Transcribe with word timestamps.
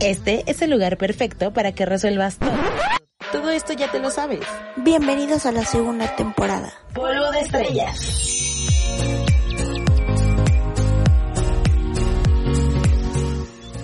Este 0.00 0.44
es 0.46 0.62
el 0.62 0.70
lugar 0.70 0.96
perfecto 0.96 1.52
para 1.52 1.72
que 1.72 1.86
resuelvas 1.86 2.38
todo. 2.38 2.52
Todo 3.32 3.50
esto 3.50 3.72
ya 3.72 3.90
te 3.90 3.98
lo 3.98 4.12
sabes. 4.12 4.46
Bienvenidos 4.76 5.44
a 5.46 5.50
la 5.50 5.64
segunda 5.64 6.14
temporada. 6.14 6.72
Polvo 6.94 7.32
de 7.32 7.40
estrellas. 7.40 7.98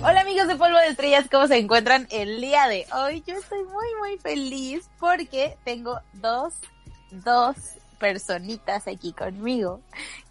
Hola 0.03 0.21
amigos 0.21 0.47
de 0.47 0.55
Polvo 0.55 0.77
de 0.77 0.87
Estrellas, 0.87 1.25
¿cómo 1.29 1.47
se 1.47 1.57
encuentran 1.57 2.07
el 2.09 2.39
día 2.39 2.67
de 2.67 2.87
hoy? 2.95 3.23
Yo 3.27 3.35
estoy 3.35 3.63
muy 3.65 3.87
muy 3.99 4.17
feliz 4.19 4.89
porque 4.99 5.57
tengo 5.65 5.99
dos, 6.13 6.53
dos 7.11 7.55
personitas 8.01 8.87
aquí 8.87 9.13
conmigo 9.13 9.79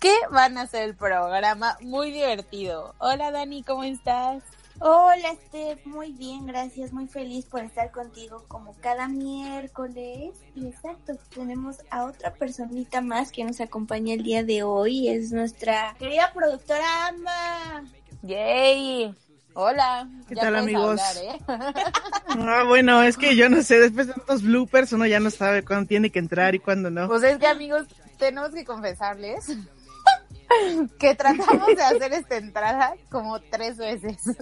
que 0.01 0.12
van 0.33 0.59
a 0.59 0.62
hacer 0.62 0.83
el 0.83 0.97
programa 0.97 1.78
muy 1.80 2.11
divertido. 2.11 2.97
Hola 2.98 3.30
Dani, 3.30 3.62
¿cómo 3.62 3.84
estás? 3.84 4.42
Hola 4.80 5.37
Steph, 5.47 5.87
muy 5.87 6.11
bien, 6.12 6.47
gracias, 6.47 6.92
muy 6.92 7.06
feliz 7.06 7.47
por 7.47 7.62
estar 7.62 7.92
contigo 7.92 8.45
como 8.48 8.75
cada 8.80 9.06
miércoles. 9.08 10.34
Y 10.56 10.67
exacto, 10.67 11.12
tenemos 11.33 11.77
a 11.91 12.06
otra 12.06 12.34
personita 12.34 13.00
más 13.00 13.30
que 13.30 13.45
nos 13.45 13.61
acompaña 13.61 14.14
el 14.14 14.25
día 14.25 14.42
de 14.42 14.64
hoy, 14.64 15.08
es 15.08 15.33
nuestra 15.33 15.95
querida 15.98 16.33
productora 16.34 17.06
Ama. 17.06 17.84
Yay. 18.23 19.14
Hola. 19.55 20.09
¿Qué 20.29 20.34
Ya 20.37 20.43
tal 20.43 20.56
amigos? 20.56 21.01
hablar, 21.01 21.17
¿eh? 21.25 21.39
Ah, 22.29 22.65
bueno, 22.67 23.03
es 23.03 23.17
que 23.17 23.34
yo 23.37 23.48
no 23.48 23.62
sé, 23.62 23.81
después 23.81 24.07
de 24.07 24.15
tantos 24.15 24.42
bloopers 24.42 24.92
uno 24.92 25.07
ya 25.07 25.19
no 25.20 25.31
sabe 25.31 25.65
cuándo 25.65 25.87
tiene 25.89 26.11
que 26.11 26.19
entrar 26.20 26.55
y 26.55 26.61
cuándo 26.61 26.91
no. 26.91 27.09
Pues 27.09 27.23
es 27.25 27.39
que 27.39 27.47
amigos, 27.48 27.87
tenemos 28.19 28.51
que 28.53 28.65
confesarles 28.65 29.47
que 30.98 31.15
tratamos 31.17 31.67
de 31.77 31.83
hacer 31.83 32.12
esta 32.12 32.37
entrada 32.37 32.95
como 33.11 33.41
tres 33.41 33.77
veces. 33.77 34.17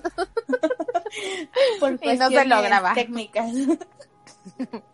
Por 1.81 1.93
Y 1.93 1.95
no 1.95 1.99
se 1.99 2.05
cuestiones 2.19 2.47
lograba. 2.49 2.95
técnicas. 2.95 3.51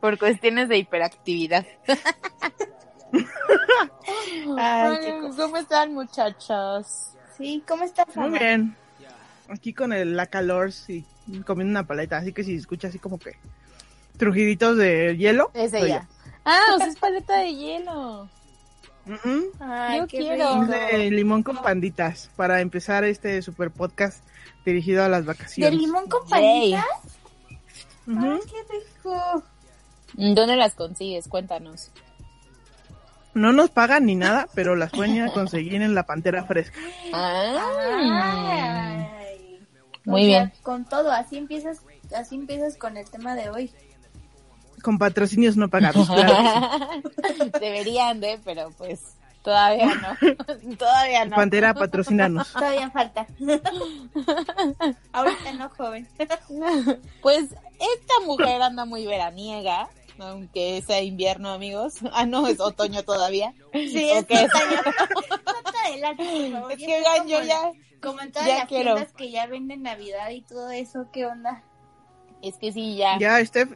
Por 0.00 0.18
cuestiones 0.18 0.68
de 0.68 0.78
hiperactividad. 0.78 1.66
Ay. 4.56 5.12
¿Cómo 5.36 5.56
están 5.56 5.92
muchachos? 5.94 7.10
Sí, 7.36 7.62
¿cómo 7.66 7.82
estás, 7.84 8.06
Muy 8.16 8.38
bien. 8.38 8.76
Aquí 9.48 9.72
con 9.74 9.92
el, 9.92 10.16
la 10.16 10.26
calor, 10.26 10.72
sí, 10.72 11.04
comiendo 11.46 11.70
una 11.70 11.86
paleta, 11.86 12.16
así 12.18 12.32
que 12.32 12.44
si 12.44 12.54
escucha 12.54 12.88
así 12.88 12.98
como 12.98 13.18
que 13.18 13.36
trujiditos 14.16 14.76
de 14.76 15.16
hielo. 15.16 15.50
Es 15.54 15.72
ella. 15.74 16.08
Ah, 16.44 16.60
o 16.74 16.78
sea, 16.78 16.86
es 16.86 16.96
paleta 16.96 17.38
de 17.38 17.54
hielo. 17.54 18.28
Ay, 19.60 19.98
Yo 20.00 20.06
quiero. 20.06 20.64
de 20.64 21.10
limón 21.10 21.42
con 21.42 21.58
panditas 21.58 22.30
para 22.36 22.60
empezar 22.62 23.04
este 23.04 23.42
super 23.42 23.70
podcast 23.70 24.24
dirigido 24.64 25.04
a 25.04 25.08
las 25.08 25.22
¿De 25.22 25.26
vacaciones. 25.26 25.78
limón 25.78 26.08
con 26.08 26.26
panditas? 26.26 26.84
Ay, 28.06 28.40
qué 28.46 28.78
rico. 28.78 29.42
¿Dónde 30.14 30.56
las 30.56 30.74
consigues? 30.74 31.28
Cuéntanos. 31.28 31.90
No 33.34 33.52
nos 33.52 33.68
pagan 33.70 34.06
ni 34.06 34.14
nada, 34.14 34.46
pero 34.54 34.76
las 34.76 34.90
pueden 34.92 35.16
ir 35.16 35.22
a 35.24 35.32
conseguir 35.32 35.82
en 35.82 35.94
la 35.94 36.04
pantera 36.04 36.44
fresca. 36.44 36.78
Ah. 37.12 39.03
Muy 40.04 40.22
O 40.22 40.26
sea, 40.26 40.44
bien. 40.44 40.52
Con 40.62 40.84
todo, 40.84 41.10
así 41.10 41.36
empiezas, 41.36 41.80
así 42.16 42.34
empiezas 42.34 42.76
con 42.76 42.96
el 42.96 43.10
tema 43.10 43.34
de 43.34 43.50
hoy. 43.50 43.72
Con 44.82 44.98
patrocinios 44.98 45.56
no 45.56 45.68
pagados, 45.68 46.06
claro 46.10 46.34
sí. 47.36 47.50
Deberían 47.60 48.20
de, 48.20 48.38
pero 48.44 48.70
pues 48.76 49.16
todavía 49.42 49.86
no. 49.94 50.76
todavía 50.76 51.24
no. 51.24 51.36
Pantera, 51.36 51.74
patrocinanos. 51.74 52.52
Todavía 52.52 52.90
falta. 52.90 53.26
Ahorita 55.12 55.52
no, 55.58 55.68
joven. 55.70 56.08
Pues 57.22 57.44
esta 57.52 58.26
mujer 58.26 58.60
anda 58.62 58.84
muy 58.84 59.06
veraniega, 59.06 59.88
aunque 60.18 60.82
sea 60.86 61.00
invierno, 61.02 61.50
amigos. 61.50 61.94
Ah, 62.12 62.26
no, 62.26 62.46
es 62.46 62.60
otoño 62.60 63.02
todavía. 63.02 63.52
Sí, 63.72 64.10
¿O 64.12 64.18
es 64.18 64.26
qué 64.26 64.34
es? 64.44 64.50
No 64.52 65.72
te. 65.72 65.94
Es 65.94 66.00
Ya 66.00 66.86
que 66.86 66.96
oigan, 66.98 67.28
yo 67.28 67.42
ya, 67.42 67.72
Como 68.02 68.20
en 68.20 68.32
todas 68.32 68.48
ya 68.48 68.58
las 68.58 68.68
quiero. 68.68 68.94
tiendas 68.94 69.12
que 69.14 69.30
ya 69.30 69.46
venden 69.46 69.82
Navidad 69.82 70.30
y 70.30 70.42
todo 70.42 70.70
eso, 70.70 71.06
¿qué 71.12 71.26
onda? 71.26 71.62
es 72.42 72.58
que 72.58 72.72
sí, 72.72 72.96
ya, 72.96 73.18
Ya, 73.18 73.42
Steph, 73.42 73.70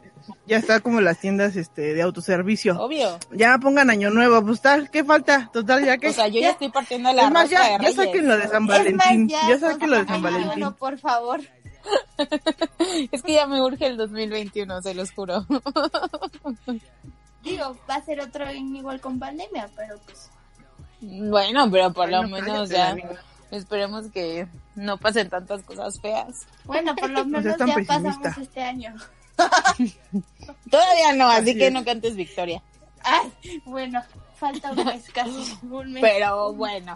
ya 0.45 0.57
está 0.57 0.79
como 0.79 1.01
las 1.01 1.17
tiendas 1.19 1.55
este 1.55 1.95
de 1.95 2.03
autoservicio. 2.03 2.79
obvio. 2.79 3.17
Ya 3.31 3.57
pongan 3.57 3.89
año 3.89 4.11
nuevo, 4.11 4.45
pues 4.45 4.61
tal, 4.61 4.91
¿qué 4.91 5.03
falta? 5.03 5.49
Total, 5.51 5.83
ya 5.83 5.97
que... 5.97 6.09
O 6.09 6.13
sea, 6.13 6.27
yo 6.27 6.39
ya 6.39 6.51
estoy 6.51 6.69
partiendo 6.69 7.11
la 7.11 7.23
es 7.23 7.31
más, 7.31 7.49
ya, 7.49 7.79
de 7.79 7.83
ya 7.85 7.91
saquen 7.93 8.27
lo 8.27 8.37
de 8.37 8.47
San 8.47 8.63
Es 8.65 8.69
Valentín. 8.69 9.25
más, 9.25 9.47
ya 9.49 9.57
saquen 9.57 9.89
lo 9.89 9.95
de 9.97 10.05
San 10.05 10.15
Ay, 10.17 10.21
Valentín. 10.21 10.47
Bueno, 10.49 10.75
por 10.75 10.99
favor. 10.99 11.41
Es 13.11 13.21
que 13.23 13.33
ya 13.33 13.47
me 13.47 13.61
urge 13.61 13.87
el 13.87 13.97
2021, 13.97 14.81
se 14.81 14.93
los 14.93 15.11
juro. 15.11 15.45
Digo, 17.43 17.77
va 17.89 17.95
a 17.95 18.03
ser 18.03 18.19
otro 18.19 18.45
año 18.45 18.77
igual 18.79 18.99
con 18.99 19.17
pandemia, 19.19 19.69
pero 19.75 19.97
pues. 20.05 20.29
Bueno, 21.01 21.69
pero 21.71 21.93
por 21.93 22.09
lo 22.09 22.23
menos 22.27 22.69
ya 22.69 22.95
esperemos 23.51 24.07
que 24.11 24.47
no 24.75 24.97
pasen 24.97 25.29
tantas 25.29 25.63
cosas 25.63 25.99
feas. 26.01 26.45
Bueno, 26.65 26.95
por 26.95 27.09
lo 27.09 27.23
No 27.25 27.39
menos 27.39 27.57
ya 27.57 27.65
pesimista. 27.65 28.01
pasamos 28.01 28.37
este 28.37 28.61
año. 28.61 28.93
Todavía 30.69 31.13
no, 31.13 31.29
así, 31.29 31.51
Así 31.51 31.57
que 31.57 31.67
es. 31.67 31.73
no 31.73 31.85
cantes 31.85 32.15
victoria. 32.15 32.61
Ay, 33.03 33.31
bueno, 33.65 34.03
falta 34.35 34.71
un 34.71 34.83
mes 34.85 35.09
casi. 35.13 35.57
Un 35.63 35.93
mes. 35.93 36.01
Pero 36.01 36.53
bueno, 36.53 36.95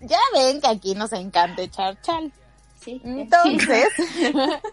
ya 0.00 0.18
ven 0.32 0.60
que 0.60 0.68
aquí 0.68 0.94
nos 0.94 1.12
encanta 1.12 1.62
echar 1.62 2.00
chal. 2.02 2.32
Sí. 2.80 3.00
Entonces, 3.04 3.88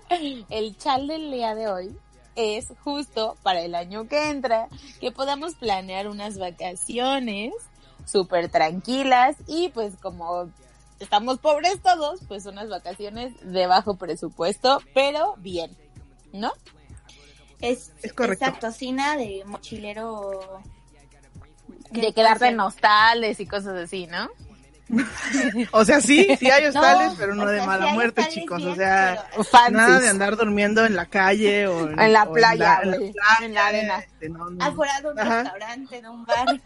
el 0.50 0.78
chal 0.78 1.07
del 1.07 1.31
día 1.31 1.56
de 1.56 1.68
hoy 1.68 1.97
es 2.35 2.68
justo 2.84 3.35
para 3.44 3.62
el 3.62 3.75
año 3.75 4.07
que 4.07 4.29
entra, 4.29 4.68
que 5.01 5.12
podamos 5.12 5.56
planear 5.56 6.07
unas 6.07 6.38
vacaciones 6.38 7.53
súper 8.06 8.50
tranquilas 8.50 9.35
y 9.47 9.69
pues 9.69 9.95
como 10.01 10.50
estamos 11.00 11.40
pobres 11.40 11.81
todos, 11.81 12.22
pues 12.28 12.45
unas 12.45 12.69
vacaciones 12.69 13.34
de 13.41 13.68
bajo 13.68 13.97
presupuesto, 13.97 14.81
pero 14.94 15.35
bien, 15.38 15.75
¿no? 16.31 16.51
Es, 17.59 17.91
Es 18.01 18.13
correcto. 18.13 18.45
Exacto, 18.45 18.72
sí, 18.72 18.91
nada 18.91 19.18
de 19.18 19.44
mochilero. 19.45 20.62
De 21.91 22.13
quedarte 22.13 22.47
en 22.47 22.59
hostales 22.59 23.39
y 23.39 23.47
cosas 23.47 23.78
así, 23.78 24.07
¿no? 24.07 24.29
O 25.72 25.84
sea, 25.86 26.00
sí, 26.02 26.28
sí 26.40 26.50
hay 26.50 26.66
hostales, 26.66 27.12
No, 27.12 27.18
pero 27.18 27.36
no 27.36 27.46
de 27.46 27.58
sea, 27.58 27.68
mala 27.68 27.88
sí 27.88 27.94
muerte, 27.94 28.28
chicos. 28.30 28.58
bien, 28.59 28.72
o 28.72 28.75
sea, 28.75 29.70
nada 29.70 30.00
de 30.00 30.09
andar 30.09 30.38
durmiendo 30.38 30.86
en 30.86 30.96
la 30.96 31.06
calle 31.06 31.68
o 31.68 31.90
en, 31.90 32.00
En 32.00 32.14
la 32.14 32.24
o 32.24 32.31
playa, 32.34 32.80
en 32.84 32.92
la, 32.92 32.98
güey, 32.98 33.12
playa, 33.12 33.46
en 33.46 33.53
la 33.53 33.68
arena. 33.68 34.00
este, 34.00 34.30
no, 34.30 34.50
no. 34.50 34.64
Afuera 34.64 35.02
de 35.02 35.09
un 35.09 35.20
Ajá. 35.20 35.44
restaurante, 35.44 36.02
de 36.02 36.09
un 36.09 36.25
bar. 36.25 36.48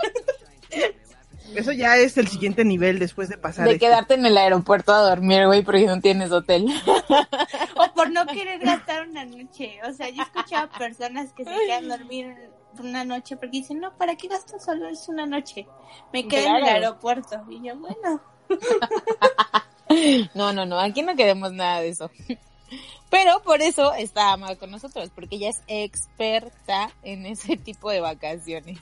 Eso 1.56 1.74
ya 1.74 1.98
es 1.98 2.18
el 2.18 2.28
siguiente 2.30 2.64
nivel 2.64 2.98
después 3.00 3.28
de 3.28 3.38
pasar. 3.38 3.66
De 3.66 3.72
este. 3.74 3.86
quedarte 3.86 4.14
en 4.14 4.26
el 4.26 4.38
aeropuerto 4.38 4.94
a 4.94 5.00
dormir, 5.02 5.48
güey, 5.48 5.64
porque 5.64 5.86
no 5.86 6.00
tienes 6.00 6.32
hotel. 6.32 6.66
o 7.76 7.94
por 7.94 8.10
no 8.12 8.26
querer 8.28 8.60
gastar 8.60 9.08
una 9.10 9.26
noche. 9.26 9.80
O 9.90 9.92
sea, 9.92 10.08
yo 10.10 10.22
he 10.22 10.26
escuchado 10.26 10.70
personas 10.78 11.34
que 11.34 11.44
se 11.44 11.52
quedan 11.68 11.90
dormir 11.90 12.34
una 12.80 13.04
noche 13.06 13.36
porque 13.36 13.60
dicen, 13.60 13.80
no, 13.80 13.94
¿para 13.98 14.16
qué 14.16 14.28
gasto 14.28 14.60
solo 14.60 14.88
es 14.88 15.08
una 15.10 15.26
noche? 15.26 15.68
Me 16.14 16.28
quedo 16.28 16.48
en 16.48 16.56
el 16.58 16.64
aeropuerto. 16.64 17.44
Y 17.50 17.68
yo, 17.68 17.76
bueno, 17.78 18.22
No, 20.34 20.54
no, 20.54 20.66
no, 20.66 20.80
aquí 20.80 21.02
no 21.02 21.16
queremos 21.16 21.52
nada 21.52 21.82
de 21.82 21.90
eso. 21.90 22.10
Pero 23.10 23.42
por 23.44 23.62
eso 23.62 23.94
está 23.94 24.32
Ama 24.32 24.56
con 24.56 24.72
nosotros, 24.72 25.12
porque 25.14 25.36
ella 25.36 25.50
es 25.50 25.62
experta 25.68 26.90
en 27.04 27.26
ese 27.26 27.58
tipo 27.58 27.92
de 27.92 28.00
vacaciones. 28.00 28.80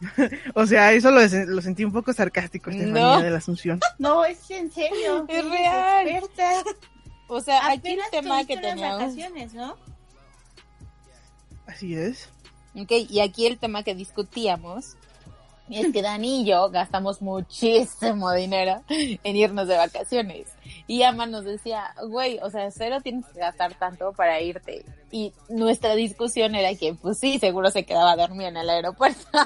O 0.54 0.64
sea, 0.64 0.92
eso 0.92 1.10
lo, 1.10 1.20
lo 1.20 1.60
sentí 1.60 1.84
un 1.84 1.92
poco 1.92 2.12
sarcástico, 2.12 2.70
Estefanía 2.70 3.02
No. 3.02 3.20
de 3.20 3.30
la 3.30 3.38
Asunción. 3.38 3.80
no, 3.98 4.24
es 4.24 4.48
en 4.48 4.70
serio. 4.70 5.26
Es 5.28 5.44
real. 5.44 6.06
experta. 6.06 6.62
O 7.26 7.40
sea, 7.40 7.68
aquí 7.68 7.90
el 7.90 8.00
tema 8.12 8.44
que 8.44 8.56
teníamos... 8.56 9.00
vacaciones, 9.00 9.54
¿no? 9.54 9.76
Así 11.66 11.96
es. 11.96 12.30
Ok, 12.80 12.92
y 13.10 13.20
aquí 13.20 13.46
el 13.46 13.58
tema 13.58 13.82
que 13.82 13.94
discutíamos 13.94 14.96
es 15.70 15.92
que 15.92 16.00
Dani 16.00 16.42
y 16.42 16.44
yo 16.46 16.70
gastamos 16.70 17.20
muchísimo 17.20 18.32
dinero 18.32 18.82
en 18.88 19.36
irnos 19.36 19.68
de 19.68 19.76
vacaciones. 19.76 20.46
Y 20.86 21.02
Ama 21.02 21.26
nos 21.26 21.44
decía, 21.44 21.92
güey, 22.08 22.38
o 22.42 22.48
sea, 22.50 22.70
cero 22.70 22.98
tienes 23.02 23.26
que 23.26 23.40
gastar 23.40 23.74
tanto 23.74 24.12
para 24.12 24.40
irte. 24.40 24.84
Y 25.10 25.32
nuestra 25.50 25.94
discusión 25.94 26.54
era 26.54 26.74
que, 26.74 26.94
pues 26.94 27.18
sí, 27.18 27.38
seguro 27.38 27.70
se 27.70 27.84
quedaba 27.84 28.16
dormida 28.16 28.48
en 28.48 28.56
el 28.56 28.70
aeropuerto. 28.70 29.26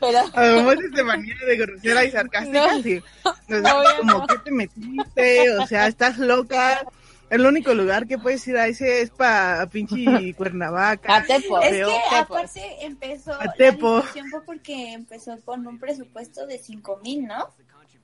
Pero 0.00 0.18
Además 0.32 0.76
de 0.94 1.04
manera 1.04 1.46
de 1.46 1.56
grosera 1.56 2.04
y 2.04 2.10
sarcástica, 2.10 2.72
No. 2.76 2.82
sí. 2.82 3.02
O 3.24 3.32
sea, 3.48 3.76
Obvio 3.76 3.96
como 3.98 4.12
no. 4.12 4.26
que 4.26 4.38
te 4.38 4.50
metiste, 4.50 5.50
o 5.58 5.66
sea, 5.66 5.86
estás 5.88 6.18
loca. 6.18 6.84
El 7.30 7.44
único 7.44 7.74
lugar 7.74 8.06
que 8.06 8.16
puedes 8.18 8.46
ir 8.48 8.56
a 8.56 8.66
ese 8.68 9.02
es 9.02 9.10
para 9.10 9.66
pinche 9.68 9.96
Cuernavaca. 10.36 11.16
a 11.16 11.22
Tepo. 11.24 11.60
Es 11.60 11.70
que 11.72 11.76
Tepos. 11.78 11.94
aparte 12.14 12.76
empezó, 12.86 13.32
A 13.34 13.44
la 13.46 13.52
Tepo. 13.52 14.02
fue 14.02 14.44
porque 14.46 14.92
empezó 14.94 15.38
con 15.44 15.66
un 15.66 15.78
presupuesto 15.78 16.46
de 16.46 16.58
cinco 16.58 16.98
mil, 17.02 17.26
¿no? 17.26 17.48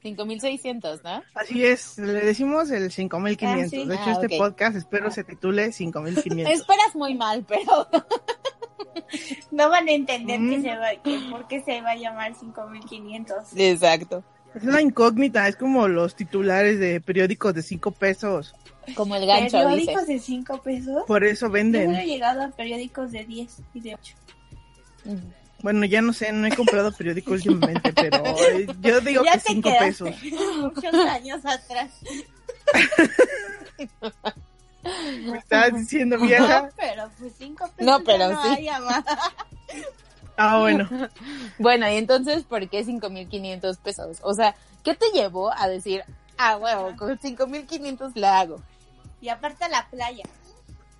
5600, 0.03 1.03
¿no? 1.03 1.23
Así 1.35 1.65
es, 1.65 1.97
le 1.97 2.13
decimos 2.21 2.71
el 2.71 2.93
5500. 2.93 3.65
Ah, 3.67 3.71
sí. 3.71 3.89
De 3.89 3.95
hecho, 3.95 4.05
Ah, 4.07 4.13
este 4.23 4.37
podcast 4.37 4.77
espero 4.77 5.11
se 5.11 5.25
titule 5.25 5.73
5500. 5.73 6.53
Esperas 6.53 6.95
muy 6.95 7.15
mal, 7.15 7.43
pero 7.49 7.89
No 9.51 9.71
van 9.71 9.89
a 9.89 9.93
entender 9.93 10.39
Mm. 10.41 10.51
que 10.51 10.61
se 10.61 10.77
va, 10.77 10.91
que 11.03 11.19
por 11.31 11.49
qué 11.49 11.63
se 11.63 11.81
va 11.81 11.93
a 11.93 11.97
llamar 11.97 12.35
5500. 12.35 13.37
Exacto. 13.57 14.23
Es 14.55 14.63
una 14.65 14.81
incógnita, 14.83 15.49
es 15.49 15.57
como 15.57 15.89
los 15.89 16.15
titulares 16.15 16.79
de 16.79 17.01
periódicos 17.01 17.55
de 17.55 17.63
5 17.63 17.91
pesos. 17.93 18.55
Como 18.95 19.17
el 19.17 19.27
gancho 19.27 19.59
dice. 19.69 19.87
Periódicos 19.87 20.07
de 20.07 20.19
5 20.19 20.63
pesos. 20.63 21.03
Por 21.07 21.25
eso 21.25 21.47
Yo 21.47 21.53
hubiera 21.53 21.65
venden. 21.65 22.07
llegado 22.07 22.43
a 22.43 22.49
periódicos 22.49 23.13
de 23.13 23.25
10 23.25 23.63
y 23.75 23.81
de 23.81 23.95
8. 23.95 24.15
Bueno, 25.63 25.87
ya 25.87 26.03
no 26.03 26.13
sé, 26.13 26.31
no 26.33 26.47
he 26.47 26.55
comprado 26.55 26.93
periódico 26.93 27.33
últimamente, 27.33 27.93
pero 27.95 28.23
eh, 28.51 28.67
yo 28.81 29.01
digo 29.03 29.25
Ya 29.25 29.33
que 29.33 29.39
te 29.39 29.49
5 29.55 29.63
quedaste 29.69 29.85
pesos. 29.87 30.15
Muchos 30.59 30.95
años 30.95 31.41
atrás. 31.47 31.91
¿Me 35.25 35.39
estás 35.39 35.73
diciendo 35.73 36.19
vieja? 36.19 36.63
No, 36.63 36.69
pero 36.77 37.11
pues 37.19 37.33
5 37.39 37.71
pesos. 37.77 37.87
No, 37.93 38.05
pero 38.05 38.31
no 38.31 38.43
sí. 38.43 38.49
hay. 38.49 38.69
Ah, 40.37 40.59
bueno. 40.61 40.89
Bueno, 41.59 41.91
y 41.91 41.95
entonces, 41.97 42.43
¿por 42.45 42.69
qué 42.69 42.85
5500 42.85 43.79
pesos? 43.79 44.19
O 44.23 44.35
sea, 44.35 44.55
¿qué 44.83 44.95
te 44.95 45.07
llevó 45.15 45.53
a 45.57 45.69
decir, 45.69 46.03
ah, 46.37 46.57
huevo, 46.57 46.95
con 46.97 47.19
5500 47.19 48.17
la 48.17 48.41
hago? 48.41 48.61
Y 49.21 49.29
aparte 49.29 49.69
la 49.69 49.87
playa. 49.91 50.25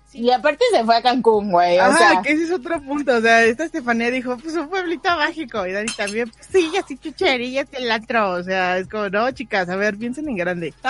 Sí. 0.07 0.19
Y 0.21 0.31
aparte 0.31 0.63
se 0.71 0.83
fue 0.83 0.95
a 0.95 1.01
Cancún, 1.01 1.51
güey, 1.51 1.77
o 1.77 1.83
Ajá, 1.83 1.97
sea, 1.97 2.21
que 2.21 2.31
ese 2.31 2.43
es 2.45 2.51
otro 2.51 2.81
punto. 2.81 3.15
O 3.17 3.21
sea, 3.21 3.43
esta 3.43 3.65
Estefanía 3.65 4.11
dijo, 4.11 4.37
pues 4.37 4.55
un 4.55 4.69
pueblito 4.69 5.09
mágico. 5.09 5.65
Y 5.65 5.73
Dani 5.73 5.91
también, 5.95 6.29
pues 6.29 6.47
sí, 6.51 6.71
así 6.81 6.97
chucherillas 6.97 7.67
el 7.73 7.91
antro. 7.91 8.31
O 8.31 8.43
sea, 8.43 8.77
es 8.77 8.87
como, 8.87 9.09
no, 9.09 9.29
chicas, 9.31 9.67
a 9.69 9.75
ver, 9.75 9.97
piensen 9.97 10.29
en 10.29 10.37
grande. 10.37 10.73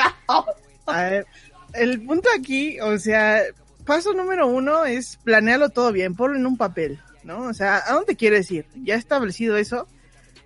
A 0.87 1.01
ver, 1.01 1.25
el 1.73 2.05
punto 2.05 2.29
aquí, 2.37 2.79
o 2.79 2.97
sea, 2.99 3.41
paso 3.85 4.13
número 4.13 4.47
uno 4.47 4.85
es 4.85 5.17
planearlo 5.23 5.69
todo 5.69 5.91
bien, 5.91 6.15
ponlo 6.15 6.37
en 6.37 6.45
un 6.45 6.57
papel, 6.57 6.99
¿no? 7.23 7.41
O 7.43 7.53
sea, 7.53 7.81
¿a 7.85 7.93
dónde 7.93 8.15
quieres 8.15 8.49
ir? 8.51 8.65
Ya 8.75 8.95
establecido 8.95 9.57
eso, 9.57 9.87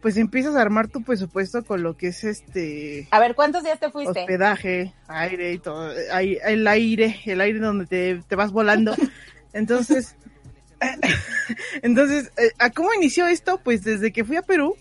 pues 0.02 0.18
empiezas 0.18 0.56
a 0.56 0.62
armar 0.62 0.88
tu 0.88 1.04
presupuesto 1.04 1.64
con 1.64 1.84
lo 1.84 1.98
que 1.98 2.08
es 2.08 2.24
este 2.24 3.08
a 3.12 3.20
ver, 3.20 3.36
¿cuántos 3.36 3.64
días 3.64 3.80
te 3.80 3.90
fuiste? 3.90 4.22
hospedaje, 4.22 4.94
aire 5.08 5.54
y 5.54 5.60
todo, 5.60 5.92
el 5.92 6.68
aire, 6.68 7.20
el 7.26 7.42
aire 7.42 7.60
donde 7.60 7.86
te, 7.86 8.24
te 8.28 8.36
vas 8.36 8.52
volando. 8.52 8.96
Entonces, 9.54 10.16
entonces, 11.82 12.32
eh, 12.38 12.52
¿a 12.58 12.70
cómo 12.70 12.94
inició 12.94 13.28
esto? 13.28 13.60
Pues 13.64 13.84
desde 13.84 14.12
que 14.12 14.24
fui 14.24 14.38
a 14.38 14.42
Perú, 14.42 14.76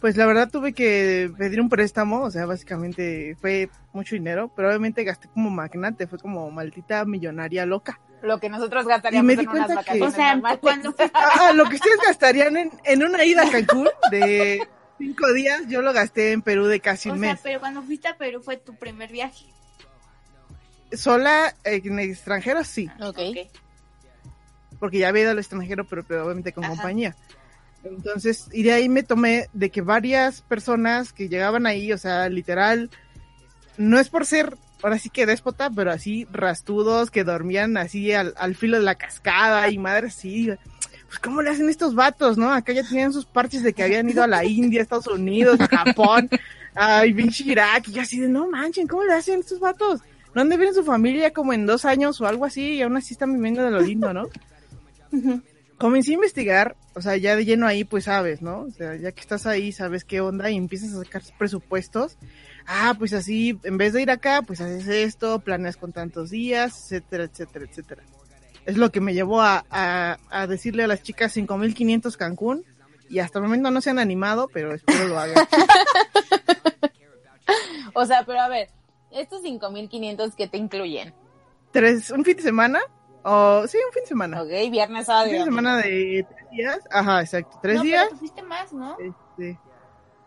pues 0.00 0.16
la 0.16 0.26
verdad 0.26 0.50
tuve 0.50 0.72
que 0.72 1.30
pedir 1.36 1.60
un 1.60 1.68
préstamo, 1.68 2.22
o 2.22 2.30
sea, 2.30 2.46
básicamente 2.46 3.36
fue 3.40 3.68
mucho 3.92 4.14
dinero, 4.14 4.50
pero 4.54 4.68
obviamente 4.68 5.04
gasté 5.04 5.28
como 5.28 5.50
magnate, 5.50 6.06
fue 6.06 6.18
como 6.18 6.50
maldita 6.50 7.04
millonaria 7.04 7.66
loca. 7.66 8.00
Lo 8.26 8.40
que 8.40 8.48
nosotros 8.48 8.84
Y 8.84 8.88
gastaríamos 8.88 9.26
me 9.26 9.36
di 9.36 9.42
en 9.42 9.48
unas 9.48 9.66
cuenta 9.66 9.82
que- 9.84 10.00
vacaciones 10.00 10.12
O 10.12 10.16
sea, 10.16 10.32
normales. 10.34 10.58
cuando 10.60 10.94
Ah, 11.14 11.52
lo 11.54 11.64
que 11.68 11.76
ustedes 11.76 11.98
gastarían 12.06 12.56
en, 12.56 12.70
en 12.84 13.02
una 13.04 13.24
ida 13.24 13.42
a 13.46 13.50
Cancún 13.50 13.88
de 14.10 14.66
cinco 14.98 15.32
días, 15.32 15.62
yo 15.68 15.82
lo 15.82 15.92
gasté 15.92 16.32
en 16.32 16.42
Perú 16.42 16.66
de 16.66 16.80
casi 16.80 17.08
o 17.08 17.12
un 17.14 17.20
sea, 17.20 17.32
mes. 17.32 17.40
pero 17.42 17.60
cuando 17.60 17.82
fuiste 17.82 18.08
a 18.08 18.16
Perú 18.16 18.42
fue 18.42 18.56
tu 18.56 18.74
primer 18.76 19.10
viaje. 19.12 19.44
Sola 20.92 21.54
en 21.64 21.98
extranjero, 21.98 22.62
sí. 22.64 22.88
Ok. 23.00 23.18
Ok. 23.18 23.36
porque 24.78 24.98
ya 24.98 25.08
había 25.08 25.22
ido 25.22 25.30
al 25.30 25.38
extranjero, 25.38 25.84
pero, 25.86 26.04
pero 26.04 26.24
obviamente 26.24 26.52
con 26.52 26.64
Ajá. 26.64 26.74
compañía. 26.74 27.16
Entonces, 27.82 28.48
y 28.52 28.62
de 28.62 28.72
ahí 28.72 28.88
me 28.88 29.02
tomé 29.02 29.48
de 29.52 29.70
que 29.70 29.80
varias 29.80 30.42
personas 30.42 31.12
que 31.12 31.28
llegaban 31.28 31.66
ahí, 31.66 31.92
o 31.92 31.98
sea, 31.98 32.28
literal, 32.28 32.90
no 33.78 33.98
es 33.98 34.08
por 34.10 34.26
ser, 34.26 34.56
ahora 34.82 34.98
sí 34.98 35.10
que 35.10 35.26
déspota, 35.26 35.70
pero 35.70 35.90
así 35.90 36.26
rastudos, 36.32 37.10
que 37.10 37.24
dormían 37.24 37.76
así 37.76 38.12
al, 38.12 38.34
al 38.38 38.54
filo 38.54 38.78
de 38.78 38.84
la 38.84 38.94
cascada 38.94 39.70
y 39.70 39.78
madre 39.78 40.10
sí. 40.10 40.50
Pues, 41.06 41.18
¿cómo 41.18 41.42
le 41.42 41.50
hacen 41.50 41.68
estos 41.68 41.94
vatos, 41.94 42.36
no? 42.36 42.52
Acá 42.52 42.72
ya 42.72 42.82
tenían 42.82 43.12
sus 43.12 43.26
parches 43.26 43.62
de 43.62 43.72
que 43.72 43.82
habían 43.82 44.08
ido 44.08 44.22
a 44.22 44.26
la 44.26 44.44
India, 44.44 44.82
Estados 44.82 45.06
Unidos, 45.06 45.58
Japón, 45.70 46.28
ay, 46.74 47.14
pinche 47.14 47.44
Irak, 47.44 47.88
y 47.88 47.92
yo 47.92 48.02
así 48.02 48.20
de, 48.20 48.28
no 48.28 48.48
manchen, 48.48 48.86
¿cómo 48.86 49.04
le 49.04 49.14
hacen 49.14 49.40
estos 49.40 49.60
vatos? 49.60 50.00
No 50.34 50.42
han 50.42 50.48
de 50.48 50.56
ver 50.56 50.68
en 50.68 50.74
su 50.74 50.84
familia 50.84 51.32
como 51.32 51.52
en 51.52 51.64
dos 51.64 51.84
años 51.84 52.20
o 52.20 52.26
algo 52.26 52.44
así, 52.44 52.74
y 52.74 52.82
aún 52.82 52.96
así 52.96 53.14
están 53.14 53.32
viviendo 53.32 53.62
de 53.62 53.70
lo 53.70 53.80
lindo, 53.80 54.12
¿no? 54.12 54.28
comencé 55.78 56.12
a 56.12 56.14
investigar, 56.14 56.76
o 56.94 57.02
sea, 57.02 57.16
ya 57.16 57.36
de 57.36 57.44
lleno 57.44 57.66
ahí, 57.66 57.84
pues 57.84 58.04
sabes, 58.04 58.42
¿no? 58.42 58.62
O 58.62 58.70
sea, 58.70 58.96
ya 58.96 59.12
que 59.12 59.20
estás 59.20 59.46
ahí, 59.46 59.72
sabes 59.72 60.04
qué 60.04 60.20
onda 60.20 60.50
y 60.50 60.56
empiezas 60.56 60.92
a 60.94 61.04
sacar 61.04 61.22
presupuestos. 61.38 62.16
Ah, 62.66 62.94
pues 62.98 63.12
así, 63.12 63.58
en 63.62 63.78
vez 63.78 63.92
de 63.92 64.02
ir 64.02 64.10
acá, 64.10 64.42
pues 64.42 64.60
haces 64.60 64.88
esto, 64.88 65.38
planeas 65.38 65.76
con 65.76 65.92
tantos 65.92 66.30
días, 66.30 66.74
etcétera, 66.84 67.24
etcétera, 67.24 67.64
etcétera. 67.68 68.02
Es 68.64 68.76
lo 68.76 68.90
que 68.90 69.00
me 69.00 69.14
llevó 69.14 69.40
a, 69.40 69.64
a, 69.70 70.18
a 70.30 70.46
decirle 70.46 70.82
a 70.82 70.88
las 70.88 71.02
chicas 71.02 71.32
5500 71.32 72.16
Cancún 72.16 72.64
y 73.08 73.20
hasta 73.20 73.38
el 73.38 73.44
momento 73.44 73.70
no 73.70 73.80
se 73.80 73.90
han 73.90 74.00
animado, 74.00 74.48
pero 74.52 74.74
espero 74.74 75.08
lo 75.08 75.18
hagan. 75.18 75.46
O 77.94 78.04
sea, 78.04 78.24
pero 78.24 78.40
a 78.40 78.48
ver, 78.48 78.68
estos 79.10 79.40
5500 79.40 80.34
que 80.34 80.48
te 80.48 80.58
incluyen. 80.58 81.14
Tres, 81.70 82.10
un 82.10 82.24
fin 82.24 82.36
de 82.36 82.42
semana, 82.42 82.80
o 83.22 83.66
sí, 83.66 83.78
un 83.86 83.92
fin 83.92 84.02
de 84.02 84.08
semana. 84.08 84.42
Ok, 84.42 84.50
viernes, 84.70 85.06
sábado. 85.06 85.24
Un 85.24 85.30
fin 85.30 85.38
de 85.38 85.44
semana 85.46 85.76
de 85.78 86.26
tres 86.28 86.50
días, 86.50 86.80
ajá, 86.90 87.22
exacto, 87.22 87.58
tres 87.62 87.76
no, 87.76 87.82
días. 87.82 88.02
pero 88.04 88.12
tú 88.12 88.18
fuiste 88.18 88.42
más, 88.42 88.72
¿no? 88.74 88.96
Este, 88.98 89.58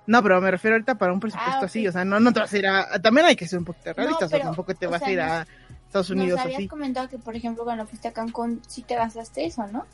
no, 0.09 0.23
pero 0.23 0.41
me 0.41 0.49
refiero 0.51 0.75
ahorita 0.75 0.95
para 0.97 1.13
un 1.13 1.19
presupuesto 1.19 1.61
Ah, 1.61 1.65
así, 1.65 1.87
o 1.87 1.91
sea, 1.91 2.03
no, 2.03 2.19
no 2.19 2.33
te 2.33 2.39
vas 2.39 2.51
a 2.51 2.57
ir 2.57 2.67
a, 2.67 2.99
también 3.01 3.27
hay 3.27 3.35
que 3.35 3.47
ser 3.47 3.59
un 3.59 3.65
poquito 3.65 3.93
realistas, 3.93 4.25
o 4.25 4.29
sea, 4.29 4.37
pero, 4.39 4.49
tampoco 4.49 4.73
te 4.75 4.87
o 4.87 4.91
vas 4.91 4.99
sea, 4.99 5.07
a 5.07 5.11
ir 5.11 5.19
nos- 5.19 5.31
a 5.31 5.47
Estados 5.85 6.09
Unidos 6.09 6.31
Nos 6.37 6.39
habías 6.45 6.57
así. 6.59 6.67
comentado 6.67 7.07
que, 7.09 7.19
por 7.19 7.35
ejemplo, 7.35 7.63
cuando 7.63 7.85
fuiste 7.87 8.07
a 8.07 8.11
Cancún, 8.11 8.61
sí 8.67 8.81
te 8.83 8.95
gastaste 8.95 9.45
eso, 9.45 9.65
¿no? 9.67 9.85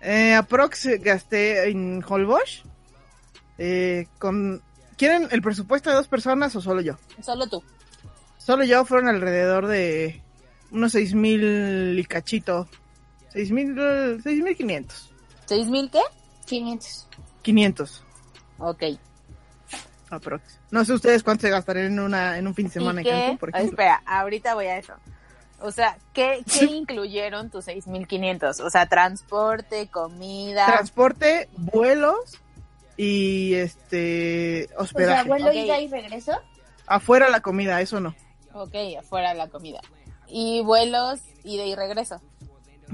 Eh, 0.00 0.34
aprox 0.34 0.86
gasté 1.00 1.68
en 1.70 2.02
Holbox, 2.06 2.62
eh, 3.58 4.06
con, 4.18 4.60
¿quieren 4.96 5.28
el 5.30 5.40
presupuesto 5.40 5.90
de 5.90 5.96
dos 5.96 6.08
personas 6.08 6.54
o 6.56 6.60
solo 6.60 6.80
yo? 6.80 6.98
Solo 7.22 7.46
tú. 7.46 7.62
Solo 8.38 8.64
yo 8.64 8.84
fueron 8.84 9.08
alrededor 9.08 9.66
de 9.66 10.20
unos 10.70 10.92
seis 10.92 11.14
mil 11.14 11.96
y 11.98 12.04
cachito, 12.04 12.68
seis 13.28 13.50
mil, 13.52 13.74
seis 14.22 14.42
mil 14.42 14.56
quinientos, 14.56 15.10
¿Seis 15.46 15.66
mil 15.68 15.88
qué? 15.90 16.00
500. 16.46 17.06
quinientos 17.42 18.02
Ok. 18.58 18.82
Aprox. 20.14 20.58
No 20.70 20.84
sé 20.84 20.92
ustedes 20.92 21.22
cuánto 21.22 21.42
se 21.42 21.50
gastarían 21.50 21.86
en 21.86 22.00
una, 22.00 22.38
en 22.38 22.46
un 22.46 22.54
fin 22.54 22.66
de 22.66 22.72
semana 22.72 23.02
¿Y 23.02 23.08
en 23.08 23.12
qué? 23.14 23.20
Cancún, 23.20 23.38
por 23.38 23.48
Ah, 23.52 23.58
ejemplo. 23.58 23.72
Espera, 23.82 24.02
ahorita 24.06 24.54
voy 24.54 24.66
a 24.66 24.78
eso. 24.78 24.94
O 25.60 25.70
sea, 25.70 25.96
¿qué, 26.12 26.42
qué 26.52 26.64
incluyeron 26.66 27.50
tus 27.50 27.64
6500? 27.66 28.60
O 28.60 28.70
sea, 28.70 28.86
transporte, 28.86 29.88
comida. 29.88 30.66
transporte, 30.66 31.48
vuelos 31.56 32.38
y 32.96 33.54
este 33.54 34.68
O 34.78 34.82
hospedaje. 34.82 35.22
sea, 35.22 35.24
vuelo 35.24 35.48
Ok. 35.48 35.54
ida 35.54 35.80
y 35.80 35.88
regreso. 35.88 36.32
Afuera 36.86 37.28
la 37.30 37.40
comida, 37.40 37.80
eso 37.80 38.00
no. 38.00 38.14
ok, 38.52 38.74
afuera 39.00 39.32
la 39.34 39.48
comida. 39.48 39.80
Y 40.28 40.62
vuelos, 40.62 41.20
ida 41.44 41.64
y 41.64 41.74
regreso. 41.74 42.20